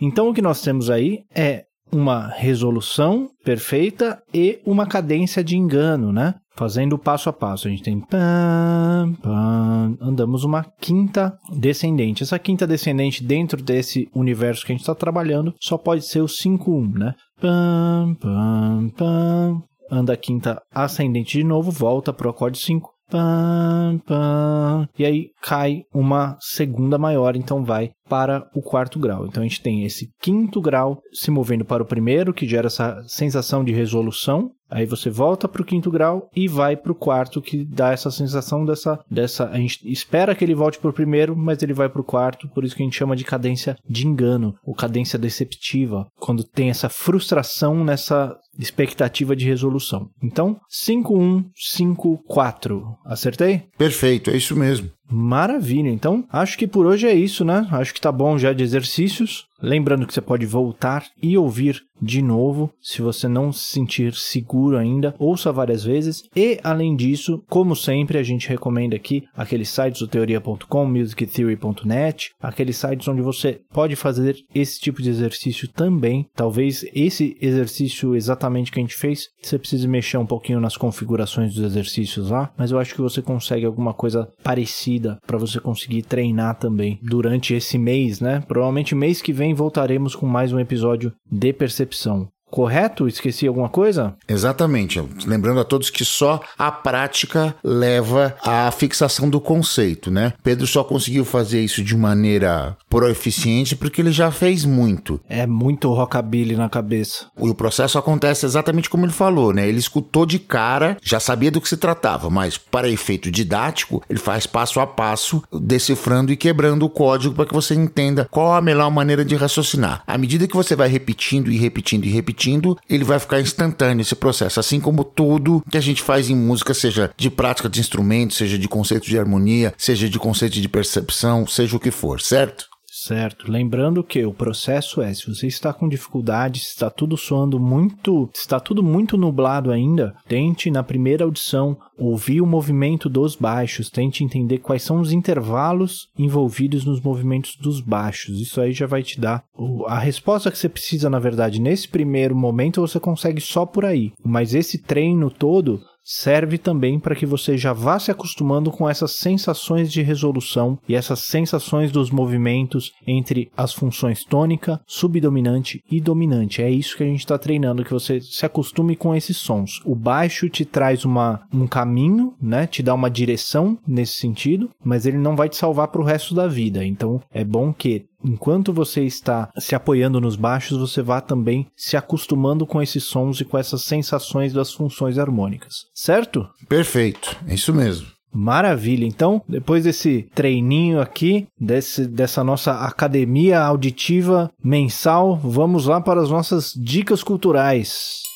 Então 0.00 0.30
o 0.30 0.34
que 0.34 0.40
nós 0.40 0.62
temos 0.62 0.88
aí 0.88 1.24
é 1.34 1.66
uma 1.92 2.28
resolução 2.28 3.28
perfeita 3.44 4.18
e 4.32 4.60
uma 4.64 4.86
cadência 4.86 5.44
de 5.44 5.58
engano, 5.58 6.10
né? 6.10 6.36
Fazendo 6.58 6.98
passo 6.98 7.28
a 7.28 7.32
passo. 7.32 7.68
A 7.68 7.70
gente 7.70 7.84
tem 7.84 8.00
pam, 8.00 9.14
pam, 9.22 9.96
andamos 10.00 10.42
uma 10.42 10.64
quinta 10.80 11.38
descendente. 11.56 12.24
Essa 12.24 12.36
quinta 12.36 12.66
descendente 12.66 13.22
dentro 13.22 13.62
desse 13.62 14.08
universo 14.12 14.66
que 14.66 14.72
a 14.72 14.74
gente 14.74 14.80
está 14.80 14.92
trabalhando 14.92 15.54
só 15.60 15.78
pode 15.78 16.04
ser 16.04 16.20
o 16.20 16.26
5-1, 16.26 16.98
né? 16.98 17.14
Pam, 17.40 18.16
pam, 18.20 18.90
pam. 18.96 19.62
Anda 19.88 20.14
a 20.14 20.16
quinta 20.16 20.60
ascendente 20.74 21.38
de 21.38 21.44
novo, 21.44 21.70
volta 21.70 22.12
para 22.12 22.26
o 22.26 22.30
acorde 22.30 22.58
5 22.58 22.90
pam, 23.08 23.98
pam, 24.06 24.88
e 24.98 25.04
aí 25.04 25.28
cai 25.42 25.82
uma 25.94 26.36
segunda 26.40 26.98
maior, 26.98 27.36
então 27.36 27.64
vai 27.64 27.90
para 28.08 28.46
o 28.54 28.62
quarto 28.62 28.98
grau. 28.98 29.26
Então 29.26 29.42
a 29.42 29.46
gente 29.46 29.62
tem 29.62 29.84
esse 29.84 30.08
quinto 30.20 30.60
grau 30.60 31.00
se 31.12 31.30
movendo 31.30 31.64
para 31.64 31.82
o 31.82 31.86
primeiro, 31.86 32.34
que 32.34 32.46
gera 32.46 32.66
essa 32.66 33.02
sensação 33.06 33.64
de 33.64 33.72
resolução. 33.72 34.50
Aí 34.70 34.86
você 34.86 35.10
volta 35.10 35.48
para 35.48 35.62
o 35.62 35.64
quinto 35.64 35.90
grau 35.90 36.30
e 36.34 36.46
vai 36.46 36.76
para 36.76 36.92
o 36.92 36.94
quarto, 36.94 37.40
que 37.40 37.64
dá 37.64 37.92
essa 37.92 38.10
sensação 38.10 38.64
dessa, 38.64 39.00
dessa. 39.10 39.48
A 39.48 39.56
gente 39.56 39.80
espera 39.90 40.34
que 40.34 40.44
ele 40.44 40.54
volte 40.54 40.78
para 40.78 40.90
o 40.90 40.92
primeiro, 40.92 41.34
mas 41.36 41.62
ele 41.62 41.72
vai 41.72 41.88
para 41.88 42.00
o 42.00 42.04
quarto, 42.04 42.48
por 42.48 42.64
isso 42.64 42.76
que 42.76 42.82
a 42.82 42.84
gente 42.84 42.96
chama 42.96 43.16
de 43.16 43.24
cadência 43.24 43.76
de 43.88 44.06
engano, 44.06 44.54
ou 44.64 44.74
cadência 44.74 45.18
deceptiva, 45.18 46.06
quando 46.18 46.44
tem 46.44 46.70
essa 46.70 46.88
frustração 46.88 47.84
nessa 47.84 48.36
expectativa 48.58 49.36
de 49.36 49.46
resolução. 49.46 50.10
Então, 50.22 50.60
5154. 50.68 52.96
Acertei? 53.04 53.64
Perfeito, 53.78 54.30
é 54.30 54.36
isso 54.36 54.56
mesmo. 54.56 54.90
Maravilha. 55.10 55.88
Então, 55.88 56.24
acho 56.30 56.58
que 56.58 56.66
por 56.66 56.86
hoje 56.86 57.06
é 57.06 57.14
isso, 57.14 57.44
né? 57.44 57.66
Acho 57.70 57.94
que 57.94 58.00
tá 58.00 58.12
bom 58.12 58.38
já 58.38 58.52
de 58.52 58.62
exercícios. 58.62 59.48
Lembrando 59.60 60.06
que 60.06 60.14
você 60.14 60.20
pode 60.20 60.46
voltar 60.46 61.04
e 61.20 61.36
ouvir 61.36 61.82
de 62.00 62.22
novo, 62.22 62.70
se 62.80 63.02
você 63.02 63.26
não 63.26 63.52
se 63.52 63.72
sentir 63.72 64.14
seguro 64.14 64.76
ainda, 64.76 65.16
ouça 65.18 65.52
várias 65.52 65.82
vezes. 65.82 66.22
E 66.36 66.60
além 66.62 66.94
disso, 66.94 67.42
como 67.48 67.74
sempre, 67.74 68.18
a 68.18 68.22
gente 68.22 68.48
recomenda 68.48 68.94
aqui 68.94 69.24
aqueles 69.36 69.68
sites 69.68 70.00
do 70.00 70.06
teoria.com, 70.06 70.86
musictheory.net, 70.86 72.30
aqueles 72.40 72.76
sites 72.76 73.08
onde 73.08 73.20
você 73.20 73.60
pode 73.72 73.96
fazer 73.96 74.36
esse 74.54 74.78
tipo 74.80 75.02
de 75.02 75.10
exercício 75.10 75.66
também. 75.66 76.28
Talvez 76.36 76.84
esse 76.94 77.36
exercício 77.40 78.14
exatamente 78.14 78.70
que 78.70 78.78
a 78.78 78.82
gente 78.82 78.94
fez, 78.94 79.26
você 79.42 79.58
precise 79.58 79.88
mexer 79.88 80.18
um 80.18 80.26
pouquinho 80.26 80.60
nas 80.60 80.76
configurações 80.76 81.52
dos 81.52 81.64
exercícios 81.64 82.30
lá, 82.30 82.52
mas 82.56 82.70
eu 82.70 82.78
acho 82.78 82.94
que 82.94 83.00
você 83.00 83.20
consegue 83.20 83.66
alguma 83.66 83.92
coisa 83.92 84.28
parecida 84.44 84.97
para 85.26 85.38
você 85.38 85.60
conseguir 85.60 86.02
treinar 86.02 86.58
também 86.58 86.98
durante 87.02 87.54
esse 87.54 87.78
mês, 87.78 88.20
né? 88.20 88.42
Provavelmente 88.46 88.94
mês 88.94 89.22
que 89.22 89.32
vem 89.32 89.54
voltaremos 89.54 90.14
com 90.14 90.26
mais 90.26 90.52
um 90.52 90.58
episódio 90.58 91.12
de 91.30 91.52
percepção. 91.52 92.28
Correto? 92.50 93.06
Esqueci 93.06 93.46
alguma 93.46 93.68
coisa? 93.68 94.14
Exatamente. 94.26 95.02
Lembrando 95.26 95.60
a 95.60 95.64
todos 95.64 95.90
que 95.90 96.04
só 96.04 96.40
a 96.58 96.72
prática 96.72 97.54
leva 97.62 98.34
à 98.42 98.70
fixação 98.70 99.28
do 99.28 99.40
conceito, 99.40 100.10
né? 100.10 100.32
Pedro 100.42 100.66
só 100.66 100.82
conseguiu 100.82 101.24
fazer 101.24 101.60
isso 101.60 101.82
de 101.82 101.96
maneira 101.96 102.76
proeficiente 102.88 103.76
porque 103.76 104.00
ele 104.00 104.12
já 104.12 104.30
fez 104.30 104.64
muito. 104.64 105.20
É 105.28 105.46
muito 105.46 105.92
rockabilly 105.92 106.56
na 106.56 106.68
cabeça. 106.68 107.26
E 107.38 107.48
o 107.48 107.54
processo 107.54 107.98
acontece 107.98 108.46
exatamente 108.46 108.88
como 108.88 109.04
ele 109.04 109.12
falou, 109.12 109.52
né? 109.52 109.68
Ele 109.68 109.78
escutou 109.78 110.24
de 110.24 110.38
cara, 110.38 110.96
já 111.02 111.20
sabia 111.20 111.50
do 111.50 111.60
que 111.60 111.68
se 111.68 111.76
tratava, 111.76 112.30
mas 112.30 112.56
para 112.56 112.88
efeito 112.88 113.30
didático, 113.30 114.02
ele 114.08 114.18
faz 114.18 114.46
passo 114.46 114.80
a 114.80 114.86
passo, 114.86 115.42
decifrando 115.52 116.32
e 116.32 116.36
quebrando 116.36 116.84
o 116.84 116.90
código 116.90 117.34
para 117.34 117.46
que 117.46 117.54
você 117.54 117.74
entenda 117.74 118.26
qual 118.30 118.54
a 118.54 118.60
melhor 118.60 118.90
maneira 118.90 119.24
de 119.24 119.36
raciocinar. 119.36 120.02
À 120.06 120.16
medida 120.16 120.48
que 120.48 120.56
você 120.56 120.74
vai 120.74 120.88
repetindo 120.88 121.50
e 121.50 121.58
repetindo 121.58 122.04
e 122.04 122.08
repetindo, 122.08 122.37
repetindo, 122.38 122.78
ele 122.88 123.04
vai 123.04 123.18
ficar 123.18 123.40
instantâneo 123.40 124.02
esse 124.02 124.14
processo. 124.14 124.60
Assim 124.60 124.78
como 124.78 125.02
tudo 125.02 125.62
que 125.70 125.76
a 125.76 125.80
gente 125.80 126.02
faz 126.02 126.30
em 126.30 126.36
música, 126.36 126.72
seja 126.72 127.10
de 127.16 127.28
prática 127.28 127.68
de 127.68 127.80
instrumentos, 127.80 128.36
seja 128.36 128.56
de 128.56 128.68
conceito 128.68 129.06
de 129.06 129.18
harmonia, 129.18 129.74
seja 129.76 130.08
de 130.08 130.18
conceito 130.18 130.60
de 130.60 130.68
percepção, 130.68 131.46
seja 131.46 131.76
o 131.76 131.80
que 131.80 131.90
for, 131.90 132.20
certo? 132.20 132.66
Certo. 133.04 133.50
Lembrando 133.50 134.02
que 134.02 134.24
o 134.24 134.34
processo 134.34 135.00
é, 135.00 135.14
se 135.14 135.32
você 135.32 135.46
está 135.46 135.72
com 135.72 135.88
dificuldade, 135.88 136.58
se 136.58 136.70
está 136.70 136.90
tudo 136.90 137.16
soando 137.16 137.60
muito, 137.60 138.28
se 138.34 138.40
está 138.40 138.58
tudo 138.58 138.82
muito 138.82 139.16
nublado 139.16 139.70
ainda, 139.70 140.14
tente 140.26 140.68
na 140.68 140.82
primeira 140.82 141.24
audição 141.24 141.78
ouvir 141.96 142.40
o 142.40 142.46
movimento 142.46 143.08
dos 143.08 143.36
baixos, 143.36 143.88
tente 143.88 144.24
entender 144.24 144.58
quais 144.58 144.82
são 144.82 145.00
os 145.00 145.12
intervalos 145.12 146.08
envolvidos 146.18 146.84
nos 146.84 147.00
movimentos 147.00 147.56
dos 147.56 147.80
baixos. 147.80 148.40
Isso 148.40 148.60
aí 148.60 148.72
já 148.72 148.86
vai 148.86 149.02
te 149.02 149.20
dar 149.20 149.44
a 149.86 149.98
resposta 149.98 150.50
que 150.50 150.58
você 150.58 150.68
precisa, 150.68 151.08
na 151.08 151.20
verdade, 151.20 151.60
nesse 151.60 151.88
primeiro 151.88 152.34
momento 152.34 152.80
você 152.80 152.98
consegue 152.98 153.40
só 153.40 153.64
por 153.64 153.84
aí. 153.84 154.12
Mas 154.24 154.54
esse 154.54 154.78
treino 154.78 155.30
todo 155.30 155.80
serve 156.04 156.58
também 156.58 156.98
para 156.98 157.14
que 157.14 157.26
você 157.26 157.56
já 157.56 157.72
vá 157.72 157.98
se 157.98 158.10
acostumando 158.10 158.70
com 158.70 158.88
essas 158.88 159.12
sensações 159.16 159.92
de 159.92 160.02
resolução 160.02 160.78
e 160.88 160.94
essas 160.94 161.20
sensações 161.20 161.92
dos 161.92 162.10
movimentos 162.10 162.92
entre 163.06 163.50
as 163.56 163.72
funções 163.72 164.24
tônica, 164.24 164.80
subdominante 164.86 165.82
e 165.90 166.00
dominante. 166.00 166.62
É 166.62 166.70
isso 166.70 166.96
que 166.96 167.02
a 167.02 167.06
gente 167.06 167.20
está 167.20 167.38
treinando, 167.38 167.84
que 167.84 167.92
você 167.92 168.20
se 168.20 168.44
acostume 168.46 168.96
com 168.96 169.14
esses 169.14 169.36
sons. 169.36 169.80
O 169.84 169.94
baixo 169.94 170.48
te 170.48 170.64
traz 170.64 171.04
uma, 171.04 171.42
um 171.52 171.66
caminho, 171.66 172.34
né? 172.40 172.66
Te 172.66 172.82
dá 172.82 172.94
uma 172.94 173.10
direção 173.10 173.78
nesse 173.86 174.14
sentido, 174.14 174.70
mas 174.84 175.06
ele 175.06 175.18
não 175.18 175.36
vai 175.36 175.48
te 175.48 175.56
salvar 175.56 175.88
para 175.88 176.00
o 176.00 176.04
resto 176.04 176.34
da 176.34 176.48
vida. 176.48 176.84
Então 176.84 177.20
é 177.32 177.44
bom 177.44 177.72
que 177.72 178.06
enquanto 178.24 178.72
você 178.72 179.02
está 179.04 179.50
se 179.58 179.74
apoiando 179.74 180.20
nos 180.20 180.36
baixos, 180.36 180.78
você 180.78 181.02
vá 181.02 181.20
também 181.20 181.66
se 181.76 181.96
acostumando 181.96 182.66
com 182.66 182.82
esses 182.82 183.04
sons 183.04 183.40
e 183.40 183.44
com 183.44 183.58
essas 183.58 183.82
sensações 183.82 184.52
das 184.52 184.72
funções 184.72 185.18
harmônicas, 185.18 185.86
certo? 185.94 186.48
Perfeito, 186.68 187.36
é 187.46 187.54
isso 187.54 187.72
mesmo. 187.72 188.06
Maravilha. 188.32 189.06
Então, 189.06 189.42
depois 189.48 189.84
desse 189.84 190.28
treininho 190.34 191.00
aqui, 191.00 191.46
desse, 191.58 192.06
dessa 192.06 192.44
nossa 192.44 192.72
academia 192.84 193.60
auditiva 193.60 194.50
mensal, 194.62 195.36
vamos 195.36 195.86
lá 195.86 196.00
para 196.00 196.20
as 196.20 196.30
nossas 196.30 196.72
dicas 196.76 197.22
culturais. 197.22 198.27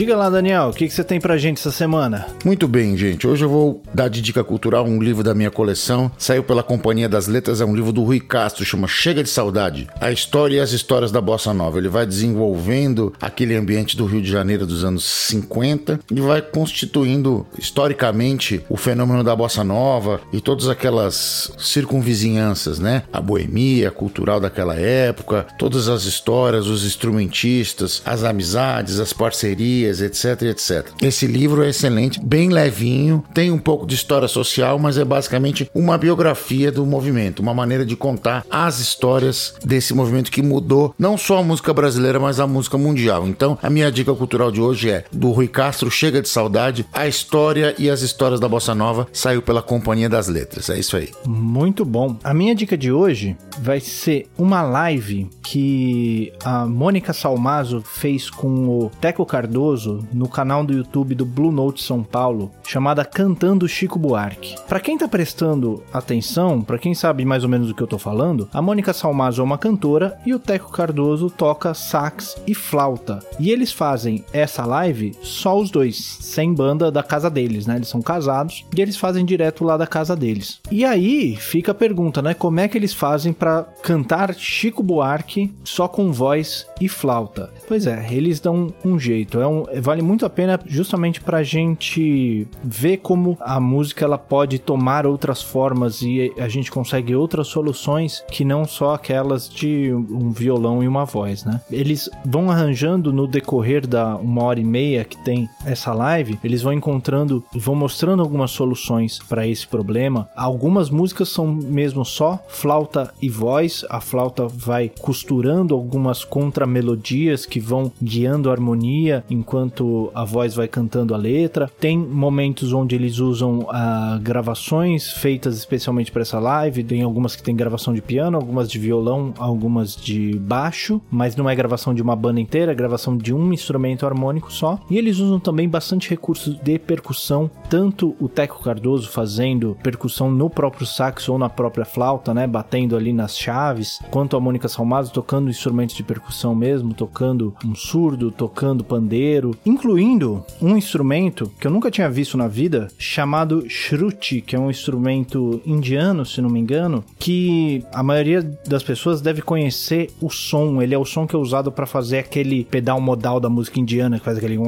Diga 0.00 0.16
lá, 0.16 0.30
Daniel, 0.30 0.70
o 0.70 0.72
que, 0.72 0.88
que 0.88 0.94
você 0.94 1.04
tem 1.04 1.20
pra 1.20 1.36
gente 1.36 1.58
essa 1.58 1.70
semana? 1.70 2.26
Muito 2.42 2.66
bem, 2.66 2.96
gente. 2.96 3.26
Hoje 3.26 3.44
eu 3.44 3.50
vou 3.50 3.82
dar 3.92 4.08
de 4.08 4.22
dica 4.22 4.42
cultural 4.42 4.86
um 4.86 4.98
livro 4.98 5.22
da 5.22 5.34
minha 5.34 5.50
coleção. 5.50 6.10
Saiu 6.16 6.42
pela 6.42 6.62
Companhia 6.62 7.06
das 7.06 7.26
Letras, 7.26 7.60
é 7.60 7.66
um 7.66 7.76
livro 7.76 7.92
do 7.92 8.02
Rui 8.02 8.18
Castro, 8.18 8.64
chama 8.64 8.88
Chega 8.88 9.22
de 9.22 9.28
Saudade. 9.28 9.86
A 10.00 10.10
história 10.10 10.56
e 10.56 10.60
as 10.60 10.72
histórias 10.72 11.12
da 11.12 11.20
Bossa 11.20 11.52
Nova. 11.52 11.76
Ele 11.76 11.90
vai 11.90 12.06
desenvolvendo 12.06 13.12
aquele 13.20 13.54
ambiente 13.54 13.94
do 13.94 14.06
Rio 14.06 14.22
de 14.22 14.30
Janeiro 14.30 14.66
dos 14.66 14.84
anos 14.84 15.04
50 15.04 16.00
e 16.10 16.18
vai 16.18 16.40
constituindo 16.40 17.46
historicamente 17.58 18.64
o 18.70 18.78
fenômeno 18.78 19.22
da 19.22 19.36
Bossa 19.36 19.62
Nova 19.62 20.22
e 20.32 20.40
todas 20.40 20.66
aquelas 20.66 21.52
circunvizinhanças, 21.58 22.78
né? 22.78 23.02
A 23.12 23.20
boemia 23.20 23.90
cultural 23.90 24.40
daquela 24.40 24.76
época, 24.76 25.46
todas 25.58 25.90
as 25.90 26.04
histórias, 26.04 26.68
os 26.68 26.86
instrumentistas, 26.86 28.00
as 28.06 28.24
amizades, 28.24 28.98
as 28.98 29.12
parcerias 29.12 29.89
etc, 30.00 30.42
etc. 30.42 30.88
Esse 31.02 31.26
livro 31.26 31.62
é 31.64 31.70
excelente, 31.70 32.20
bem 32.20 32.50
levinho, 32.50 33.24
tem 33.32 33.50
um 33.50 33.58
pouco 33.58 33.86
de 33.86 33.94
história 33.94 34.28
social, 34.28 34.78
mas 34.78 34.98
é 34.98 35.04
basicamente 35.04 35.70
uma 35.74 35.96
biografia 35.96 36.70
do 36.70 36.84
movimento, 36.84 37.40
uma 37.40 37.54
maneira 37.54 37.84
de 37.84 37.96
contar 37.96 38.44
as 38.50 38.78
histórias 38.78 39.54
desse 39.64 39.94
movimento 39.94 40.30
que 40.30 40.42
mudou 40.42 40.94
não 40.98 41.16
só 41.16 41.38
a 41.38 41.42
música 41.42 41.72
brasileira, 41.72 42.20
mas 42.20 42.38
a 42.38 42.46
música 42.46 42.76
mundial. 42.76 43.26
Então, 43.26 43.58
a 43.62 43.70
minha 43.70 43.90
dica 43.90 44.14
cultural 44.14 44.52
de 44.52 44.60
hoje 44.60 44.90
é 44.90 45.04
do 45.10 45.30
Rui 45.30 45.48
Castro, 45.48 45.90
Chega 45.90 46.20
de 46.20 46.28
Saudade, 46.28 46.86
a 46.92 47.08
história 47.08 47.74
e 47.78 47.88
as 47.88 48.02
histórias 48.02 48.40
da 48.40 48.48
Bossa 48.48 48.74
Nova, 48.74 49.08
saiu 49.12 49.40
pela 49.40 49.62
Companhia 49.62 50.08
das 50.08 50.28
Letras. 50.28 50.68
É 50.68 50.78
isso 50.78 50.96
aí. 50.96 51.10
Muito 51.26 51.84
bom. 51.84 52.16
A 52.22 52.34
minha 52.34 52.54
dica 52.54 52.76
de 52.76 52.92
hoje 52.92 53.36
vai 53.60 53.80
ser 53.80 54.26
uma 54.36 54.62
live 54.62 55.28
que 55.42 56.32
a 56.44 56.66
Mônica 56.66 57.12
Salmazo 57.12 57.82
fez 57.82 58.28
com 58.28 58.68
o 58.68 58.90
Teco 59.00 59.24
Cardoso 59.24 59.69
no 60.12 60.28
canal 60.28 60.64
do 60.64 60.72
YouTube 60.72 61.14
do 61.14 61.24
Blue 61.24 61.52
Note 61.52 61.82
São 61.82 62.02
Paulo, 62.02 62.50
chamada 62.66 63.04
Cantando 63.04 63.68
Chico 63.68 63.98
Buarque. 63.98 64.56
Para 64.68 64.80
quem 64.80 64.98
tá 64.98 65.06
prestando 65.06 65.82
atenção, 65.92 66.62
para 66.62 66.78
quem 66.78 66.94
sabe 66.94 67.24
mais 67.24 67.44
ou 67.44 67.48
menos 67.48 67.68
do 67.68 67.74
que 67.74 67.82
eu 67.82 67.86
tô 67.86 67.98
falando, 67.98 68.48
a 68.52 68.60
Mônica 68.60 68.92
Salmazo 68.92 69.40
é 69.40 69.44
uma 69.44 69.58
cantora 69.58 70.18
e 70.26 70.34
o 70.34 70.38
Teco 70.38 70.72
Cardoso 70.72 71.30
toca 71.30 71.74
sax 71.74 72.36
e 72.46 72.54
flauta. 72.54 73.20
E 73.38 73.50
eles 73.50 73.72
fazem 73.72 74.24
essa 74.32 74.64
live 74.66 75.14
só 75.22 75.58
os 75.58 75.70
dois, 75.70 75.96
sem 75.96 76.52
banda 76.52 76.90
da 76.90 77.02
casa 77.02 77.30
deles, 77.30 77.66
né? 77.66 77.76
Eles 77.76 77.88
são 77.88 78.02
casados 78.02 78.64
e 78.76 78.80
eles 78.80 78.96
fazem 78.96 79.24
direto 79.24 79.64
lá 79.64 79.76
da 79.76 79.86
casa 79.86 80.16
deles. 80.16 80.60
E 80.70 80.84
aí 80.84 81.36
fica 81.36 81.72
a 81.72 81.74
pergunta, 81.74 82.20
né? 82.20 82.34
Como 82.34 82.60
é 82.60 82.68
que 82.68 82.76
eles 82.76 82.92
fazem 82.92 83.32
para 83.32 83.62
cantar 83.82 84.34
Chico 84.34 84.82
Buarque 84.82 85.52
só 85.64 85.86
com 85.86 86.12
voz 86.12 86.66
e 86.80 86.88
flauta? 86.88 87.52
Pois 87.70 87.86
é, 87.86 88.04
eles 88.10 88.40
dão 88.40 88.74
um 88.84 88.98
jeito. 88.98 89.38
É 89.38 89.46
um, 89.46 89.64
vale 89.80 90.02
muito 90.02 90.26
a 90.26 90.28
pena 90.28 90.58
justamente 90.66 91.20
para 91.20 91.38
a 91.38 91.42
gente 91.44 92.44
ver 92.64 92.96
como 92.96 93.38
a 93.40 93.60
música 93.60 94.04
ela 94.04 94.18
pode 94.18 94.58
tomar 94.58 95.06
outras 95.06 95.40
formas 95.40 96.02
e 96.02 96.32
a 96.36 96.48
gente 96.48 96.68
consegue 96.68 97.14
outras 97.14 97.46
soluções 97.46 98.24
que 98.28 98.44
não 98.44 98.64
só 98.64 98.94
aquelas 98.94 99.48
de 99.48 99.92
um 99.94 100.32
violão 100.32 100.82
e 100.82 100.88
uma 100.88 101.04
voz, 101.04 101.44
né? 101.44 101.60
Eles 101.70 102.10
vão 102.24 102.50
arranjando 102.50 103.12
no 103.12 103.28
decorrer 103.28 103.86
da 103.86 104.16
uma 104.16 104.42
hora 104.42 104.58
e 104.58 104.64
meia 104.64 105.04
que 105.04 105.16
tem 105.18 105.48
essa 105.64 105.94
live, 105.94 106.40
eles 106.42 106.62
vão 106.62 106.72
encontrando, 106.72 107.44
vão 107.54 107.76
mostrando 107.76 108.20
algumas 108.20 108.50
soluções 108.50 109.20
para 109.28 109.46
esse 109.46 109.68
problema. 109.68 110.28
Algumas 110.34 110.90
músicas 110.90 111.28
são 111.28 111.46
mesmo 111.46 112.04
só 112.04 112.42
flauta 112.48 113.14
e 113.22 113.28
voz, 113.28 113.84
a 113.88 114.00
flauta 114.00 114.48
vai 114.48 114.90
misturando 115.06 115.72
algumas 115.72 116.24
contramelodias 116.24 117.46
que 117.46 117.59
vão 117.60 117.92
guiando 118.02 118.48
a 118.48 118.52
harmonia 118.52 119.24
enquanto 119.30 120.10
a 120.14 120.24
voz 120.24 120.54
vai 120.54 120.66
cantando 120.66 121.14
a 121.14 121.16
letra. 121.16 121.70
Tem 121.78 121.96
momentos 121.96 122.72
onde 122.72 122.94
eles 122.94 123.18
usam 123.18 123.60
uh, 123.60 124.18
gravações 124.20 125.12
feitas 125.12 125.56
especialmente 125.56 126.10
para 126.10 126.22
essa 126.22 126.38
live. 126.38 126.84
Tem 126.84 127.02
algumas 127.02 127.36
que 127.36 127.42
tem 127.42 127.54
gravação 127.54 127.94
de 127.94 128.02
piano, 128.02 128.36
algumas 128.36 128.70
de 128.70 128.78
violão, 128.78 129.32
algumas 129.38 129.94
de 129.94 130.38
baixo, 130.38 131.00
mas 131.10 131.36
não 131.36 131.48
é 131.48 131.54
gravação 131.54 131.94
de 131.94 132.02
uma 132.02 132.16
banda 132.16 132.40
inteira, 132.40 132.72
é 132.72 132.74
gravação 132.74 133.16
de 133.16 133.32
um 133.32 133.52
instrumento 133.52 134.06
harmônico 134.06 134.52
só. 134.52 134.78
E 134.90 134.96
eles 134.96 135.18
usam 135.18 135.38
também 135.38 135.68
bastante 135.68 136.10
recursos 136.10 136.56
de 136.56 136.78
percussão, 136.78 137.50
tanto 137.68 138.16
o 138.20 138.28
Teco 138.28 138.62
Cardoso 138.62 139.08
fazendo 139.08 139.76
percussão 139.82 140.30
no 140.30 140.48
próprio 140.48 140.86
saxo 140.86 141.32
ou 141.32 141.38
na 141.38 141.48
própria 141.48 141.84
flauta, 141.84 142.32
né, 142.32 142.46
batendo 142.46 142.96
ali 142.96 143.12
nas 143.12 143.36
chaves, 143.36 144.00
quanto 144.10 144.36
a 144.36 144.40
Mônica 144.40 144.68
Salmazo 144.68 145.12
tocando 145.12 145.50
instrumentos 145.50 145.94
de 145.94 146.02
percussão 146.02 146.54
mesmo, 146.54 146.94
tocando 146.94 147.49
um 147.64 147.74
surdo, 147.74 148.30
tocando 148.30 148.84
pandeiro, 148.84 149.56
incluindo 149.64 150.44
um 150.60 150.76
instrumento 150.76 151.50
que 151.58 151.66
eu 151.66 151.70
nunca 151.70 151.90
tinha 151.90 152.10
visto 152.10 152.36
na 152.36 152.48
vida, 152.48 152.88
chamado 152.98 153.68
shruti, 153.68 154.40
que 154.40 154.56
é 154.56 154.58
um 154.58 154.70
instrumento 154.70 155.60
indiano, 155.64 156.24
se 156.24 156.40
não 156.40 156.50
me 156.50 156.60
engano, 156.60 157.04
que 157.18 157.84
a 157.92 158.02
maioria 158.02 158.42
das 158.66 158.82
pessoas 158.82 159.20
deve 159.20 159.42
conhecer 159.42 160.10
o 160.20 160.30
som. 160.30 160.80
Ele 160.80 160.94
é 160.94 160.98
o 160.98 161.04
som 161.04 161.26
que 161.26 161.36
é 161.36 161.38
usado 161.38 161.70
para 161.70 161.86
fazer 161.86 162.18
aquele 162.18 162.64
pedal 162.64 163.00
modal 163.00 163.40
da 163.40 163.48
música 163.48 163.80
indiana, 163.80 164.18
que 164.18 164.24
faz 164.24 164.38
aquele 164.38 164.58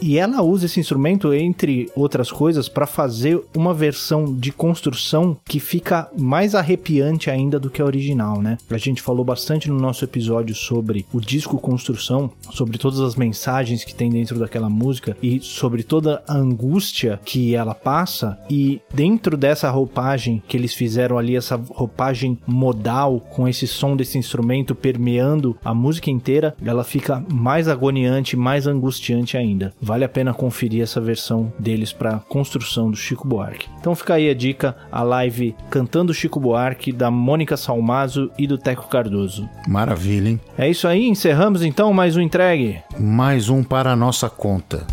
e 0.00 0.18
ela 0.18 0.42
usa 0.42 0.66
esse 0.66 0.80
instrumento, 0.80 1.32
entre 1.32 1.90
outras 1.94 2.30
coisas, 2.30 2.68
para 2.68 2.86
fazer 2.86 3.40
uma 3.54 3.74
versão 3.74 4.24
de 4.34 4.52
construção 4.52 5.36
que 5.44 5.60
fica 5.60 6.08
mais 6.16 6.54
arrepiante 6.54 7.30
ainda 7.30 7.58
do 7.58 7.70
que 7.70 7.82
a 7.82 7.84
original, 7.84 8.40
né? 8.40 8.58
A 8.70 8.78
gente 8.78 9.02
falou 9.02 9.24
bastante 9.24 9.70
no 9.70 9.78
nosso 9.78 10.04
episódio 10.04 10.54
sobre 10.54 11.06
o 11.12 11.20
disco 11.20 11.58
Construção, 11.58 12.30
sobre 12.50 12.78
todas 12.78 13.00
as 13.00 13.16
mensagens 13.16 13.84
que 13.84 13.94
tem 13.94 14.10
dentro 14.10 14.38
daquela 14.38 14.68
música 14.68 15.16
e 15.22 15.40
sobre 15.40 15.82
toda 15.82 16.22
a 16.28 16.34
angústia 16.34 17.18
que 17.24 17.54
ela 17.54 17.74
passa. 17.74 18.38
E 18.48 18.80
dentro 18.92 19.36
dessa 19.36 19.70
roupagem 19.70 20.42
que 20.46 20.56
eles 20.56 20.74
fizeram 20.74 21.18
ali, 21.18 21.36
essa 21.36 21.56
roupagem 21.56 22.38
modal 22.46 23.20
com 23.20 23.48
esse 23.48 23.66
som 23.66 23.96
desse 23.96 24.18
instrumento 24.18 24.74
permeando 24.74 25.56
a 25.64 25.74
música 25.74 26.10
inteira, 26.10 26.54
ela 26.64 26.84
fica 26.84 27.24
mais 27.32 27.68
agoniante, 27.68 28.36
mais 28.36 28.66
angustiante 28.66 29.36
ainda. 29.36 29.65
Vale 29.80 30.04
a 30.04 30.08
pena 30.08 30.34
conferir 30.34 30.82
essa 30.82 31.00
versão 31.00 31.52
deles 31.58 31.92
para 31.92 32.20
construção 32.28 32.90
do 32.90 32.96
Chico 32.96 33.26
Buarque. 33.26 33.68
Então 33.78 33.94
fica 33.94 34.14
aí 34.14 34.28
a 34.28 34.34
dica, 34.34 34.76
a 34.90 35.02
live 35.02 35.54
cantando 35.70 36.14
Chico 36.14 36.40
Buarque 36.40 36.92
da 36.92 37.10
Mônica 37.10 37.56
Salmazo 37.56 38.30
e 38.38 38.46
do 38.46 38.58
Teco 38.58 38.88
Cardoso. 38.88 39.48
Maravilha, 39.68 40.30
hein? 40.30 40.40
É 40.56 40.68
isso 40.68 40.86
aí, 40.88 41.06
encerramos 41.06 41.62
então 41.62 41.92
mais 41.92 42.16
um 42.16 42.20
entregue. 42.20 42.80
Mais 42.98 43.48
um 43.48 43.62
para 43.62 43.92
a 43.92 43.96
nossa 43.96 44.28
conta. 44.28 44.86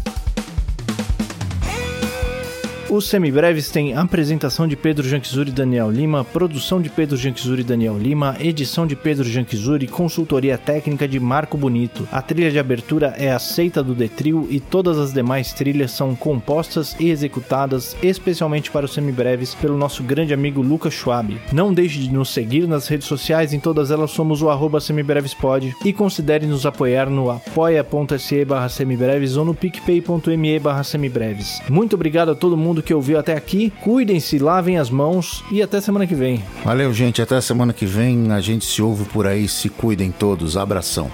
Os 2.90 3.08
semibreves 3.08 3.72
têm 3.72 3.96
apresentação 3.96 4.68
de 4.68 4.76
Pedro 4.76 5.08
Janquizuri 5.08 5.50
e 5.50 5.54
Daniel 5.54 5.90
Lima, 5.90 6.24
produção 6.26 6.82
de 6.82 6.90
Pedro 6.90 7.16
Janquizuri 7.16 7.62
e 7.62 7.64
Daniel 7.64 7.98
Lima, 7.98 8.36
edição 8.42 8.86
de 8.86 8.94
Pedro 8.96 9.24
Janquizuri, 9.24 9.88
consultoria 9.88 10.58
técnica 10.58 11.08
de 11.08 11.18
Marco 11.18 11.58
Bonito. 11.58 12.08
A 12.12 12.22
trilha 12.22 12.52
de 12.52 12.60
abertura 12.60 13.16
é 13.18 13.32
aceita 13.32 13.82
do 13.82 13.96
Detril 13.96 14.48
e 14.50 14.60
todas 14.60 15.00
as 15.00 15.14
demais 15.14 15.54
trilhas 15.54 15.92
são 15.92 16.14
compostas 16.14 16.96
e 17.00 17.10
executadas 17.10 17.96
especialmente 18.04 18.70
para 18.70 18.86
os 18.86 18.94
semibreves 18.94 19.56
pelo 19.56 19.78
nosso 19.78 20.04
grande 20.04 20.34
amigo 20.34 20.62
Lucas 20.62 20.94
Schwab. 20.94 21.40
Não 21.54 21.74
deixe 21.74 22.00
de 22.00 22.14
nos 22.14 22.30
seguir 22.30 22.68
nas 22.68 22.88
redes 22.88 23.08
sociais, 23.08 23.54
em 23.54 23.60
todas 23.62 23.92
elas 23.92 24.12
somos 24.12 24.42
o 24.42 24.50
arroba 24.50 24.82
semibrevespod 24.82 25.74
e 25.86 25.94
considere 25.94 26.46
nos 26.46 26.66
apoiar 26.66 27.10
no 27.10 27.32
apoia.se 27.32 28.46
barra 28.46 28.68
semibreves 28.68 29.38
ou 29.38 29.46
no 29.46 29.56
picpay.me 29.56 30.60
barra 30.60 30.84
semibreves. 30.84 31.62
Muito 31.70 31.96
obrigado 31.96 32.30
a 32.30 32.36
todo 32.36 32.58
mundo 32.58 32.83
que 32.84 32.94
ouviu 32.94 33.18
até 33.18 33.36
aqui. 33.36 33.72
Cuidem-se, 33.82 34.38
lavem 34.38 34.78
as 34.78 34.90
mãos 34.90 35.44
e 35.52 35.62
até 35.62 35.82
semana 35.82 36.06
que 36.06 36.16
vem. 36.16 36.44
Valeu, 36.64 36.94
gente. 36.94 37.22
Até 37.22 37.40
semana 37.42 37.74
que 37.74 37.86
vem. 37.86 38.32
A 38.32 38.42
gente 38.42 38.66
se 38.66 38.82
ouve 38.82 39.06
por 39.06 39.26
aí. 39.26 39.48
Se 39.48 39.70
cuidem 39.70 40.12
todos. 40.12 40.58
Abração. 40.58 41.10